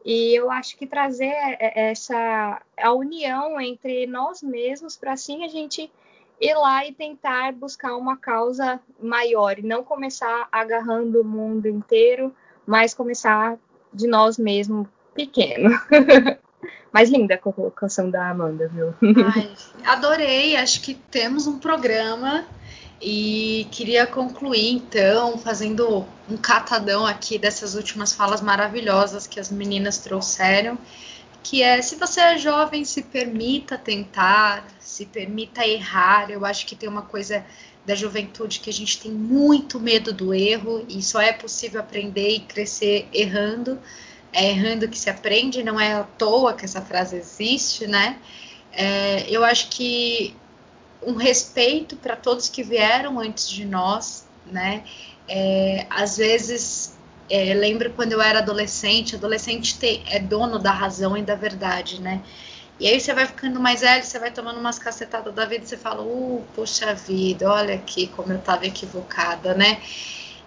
[0.05, 5.91] E eu acho que trazer essa a união entre nós mesmos para assim a gente
[6.39, 12.35] ir lá e tentar buscar uma causa maior e não começar agarrando o mundo inteiro,
[12.67, 13.59] mas começar
[13.95, 15.71] de nós mesmos pequeno.
[16.93, 18.95] Mas linda a colocação da Amanda, viu?
[19.35, 19.51] Ai,
[19.85, 20.57] adorei.
[20.57, 22.45] Acho que temos um programa
[23.03, 29.99] e queria concluir então fazendo um catadão aqui dessas últimas falas maravilhosas que as meninas
[29.99, 30.79] trouxeram,
[31.43, 36.31] que é se você é jovem, se permita tentar, se permita errar.
[36.31, 37.45] Eu acho que tem uma coisa
[37.85, 42.31] da juventude que a gente tem muito medo do erro e só é possível aprender
[42.31, 43.79] e crescer errando
[44.35, 48.19] é errando que se aprende, não é à toa que essa frase existe, né?
[48.73, 50.35] É, eu acho que
[51.07, 54.83] um respeito para todos que vieram antes de nós, né?
[55.29, 56.99] É, às vezes,
[57.31, 62.01] é, lembro quando eu era adolescente, adolescente te, é dono da razão e da verdade,
[62.01, 62.21] né?
[62.79, 65.69] E aí você vai ficando mais velho, você vai tomando umas cacetadas da vida e
[65.69, 69.81] você fala, uh, poxa vida, olha aqui como eu estava equivocada, né?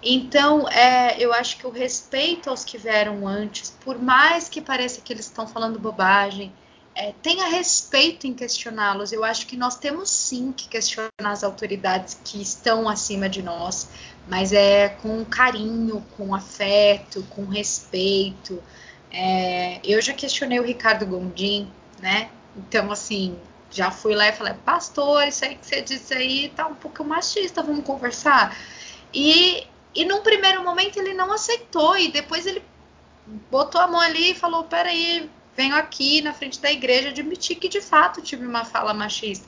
[0.04, 5.02] Então, é, eu acho que o respeito aos que vieram antes, por mais que pareça
[5.02, 6.54] que eles estão falando bobagem,
[6.94, 9.12] é, tenha respeito em questioná-los.
[9.12, 13.88] Eu acho que nós temos sim que questionar as autoridades que estão acima de nós,
[14.28, 18.62] mas é com carinho, com afeto, com respeito.
[19.12, 22.30] É, eu já questionei o Ricardo Gondim, né?
[22.56, 23.38] Então, assim,
[23.72, 27.04] já fui lá e falei, pastor, isso aí que você disse aí tá um pouco
[27.04, 28.56] machista, vamos conversar.
[29.14, 29.68] E
[29.98, 32.62] e num primeiro momento ele não aceitou, e depois ele
[33.50, 37.68] botou a mão ali e falou: peraí, venho aqui na frente da igreja admitir que
[37.68, 39.48] de fato tive uma fala machista.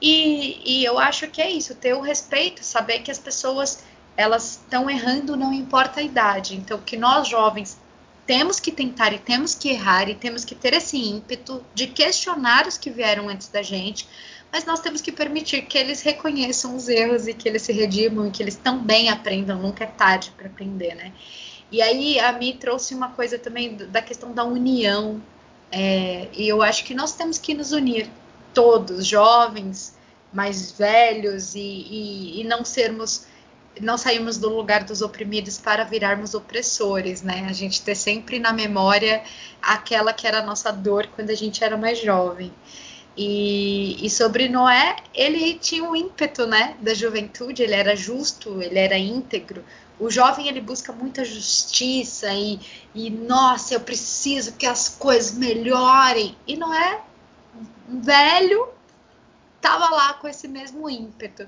[0.00, 3.84] E, e eu acho que é isso, ter o respeito, saber que as pessoas
[4.16, 6.56] elas estão errando, não importa a idade.
[6.56, 7.78] Então, que nós jovens
[8.26, 12.66] temos que tentar e temos que errar e temos que ter esse ímpeto de questionar
[12.66, 14.08] os que vieram antes da gente,
[14.52, 18.28] mas nós temos que permitir que eles reconheçam os erros e que eles se redimam
[18.28, 21.12] e que eles também aprendam, nunca é tarde para aprender, né?
[21.70, 25.22] E aí a Mi trouxe uma coisa também da questão da união,
[25.70, 28.10] é, e eu acho que nós temos que nos unir,
[28.52, 29.96] todos, jovens,
[30.32, 33.26] mais velhos e, e, e não sermos
[33.80, 37.46] não sairmos do lugar dos oprimidos para virarmos opressores, né?
[37.48, 39.22] A gente ter sempre na memória
[39.60, 42.52] aquela que era a nossa dor quando a gente era mais jovem.
[43.16, 47.62] E, e, sobre Noé, ele tinha um ímpeto, né, da juventude.
[47.62, 49.64] Ele era justo, ele era íntegro.
[50.00, 52.58] O jovem ele busca muita justiça e,
[52.94, 56.34] e nossa, eu preciso que as coisas melhorem.
[56.46, 57.00] E Noé,
[57.86, 58.68] velho,
[59.56, 61.46] estava lá com esse mesmo ímpeto.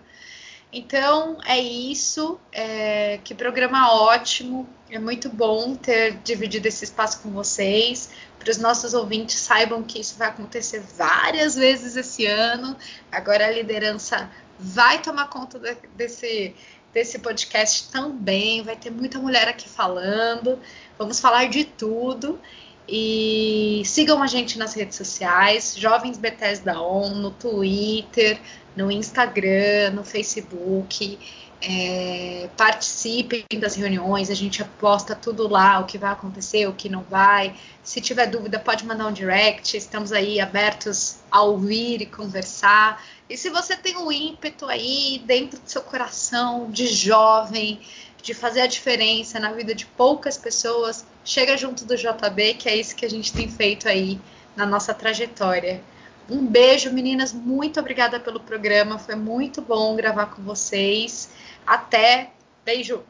[0.75, 2.39] Então é isso.
[2.53, 4.69] É, que programa ótimo.
[4.91, 8.11] É muito bom ter dividido esse espaço com vocês.
[8.41, 12.77] Para os nossos ouvintes saibam que isso vai acontecer várias vezes esse ano.
[13.11, 16.55] Agora a liderança vai tomar conta de, desse,
[16.93, 18.63] desse podcast também.
[18.63, 20.59] Vai ter muita mulher aqui falando.
[20.99, 22.41] Vamos falar de tudo.
[22.89, 28.39] E sigam a gente nas redes sociais, Jovens Bethesda On, no Twitter,
[28.77, 31.19] no Instagram, no Facebook.
[31.67, 36.91] É, participem das reuniões, a gente aposta tudo lá, o que vai acontecer, o que
[36.91, 37.55] não vai.
[37.83, 43.03] Se tiver dúvida, pode mandar um direct, estamos aí abertos a ouvir e conversar.
[43.31, 47.81] E se você tem um ímpeto aí dentro do seu coração de jovem,
[48.23, 52.77] de fazer a diferença na vida de poucas pessoas, chega junto do JB, que é
[52.77, 54.21] isso que a gente tem feito aí
[54.55, 55.83] na nossa trajetória.
[56.29, 57.33] Um beijo, meninas.
[57.33, 58.99] Muito obrigada pelo programa.
[58.99, 61.31] Foi muito bom gravar com vocês.
[61.67, 62.31] Até.
[62.65, 63.03] Beijo.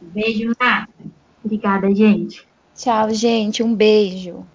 [0.00, 0.88] Beijo, Nata.
[1.44, 2.46] Obrigada, gente.
[2.74, 3.62] Tchau, gente.
[3.62, 4.46] Um beijo.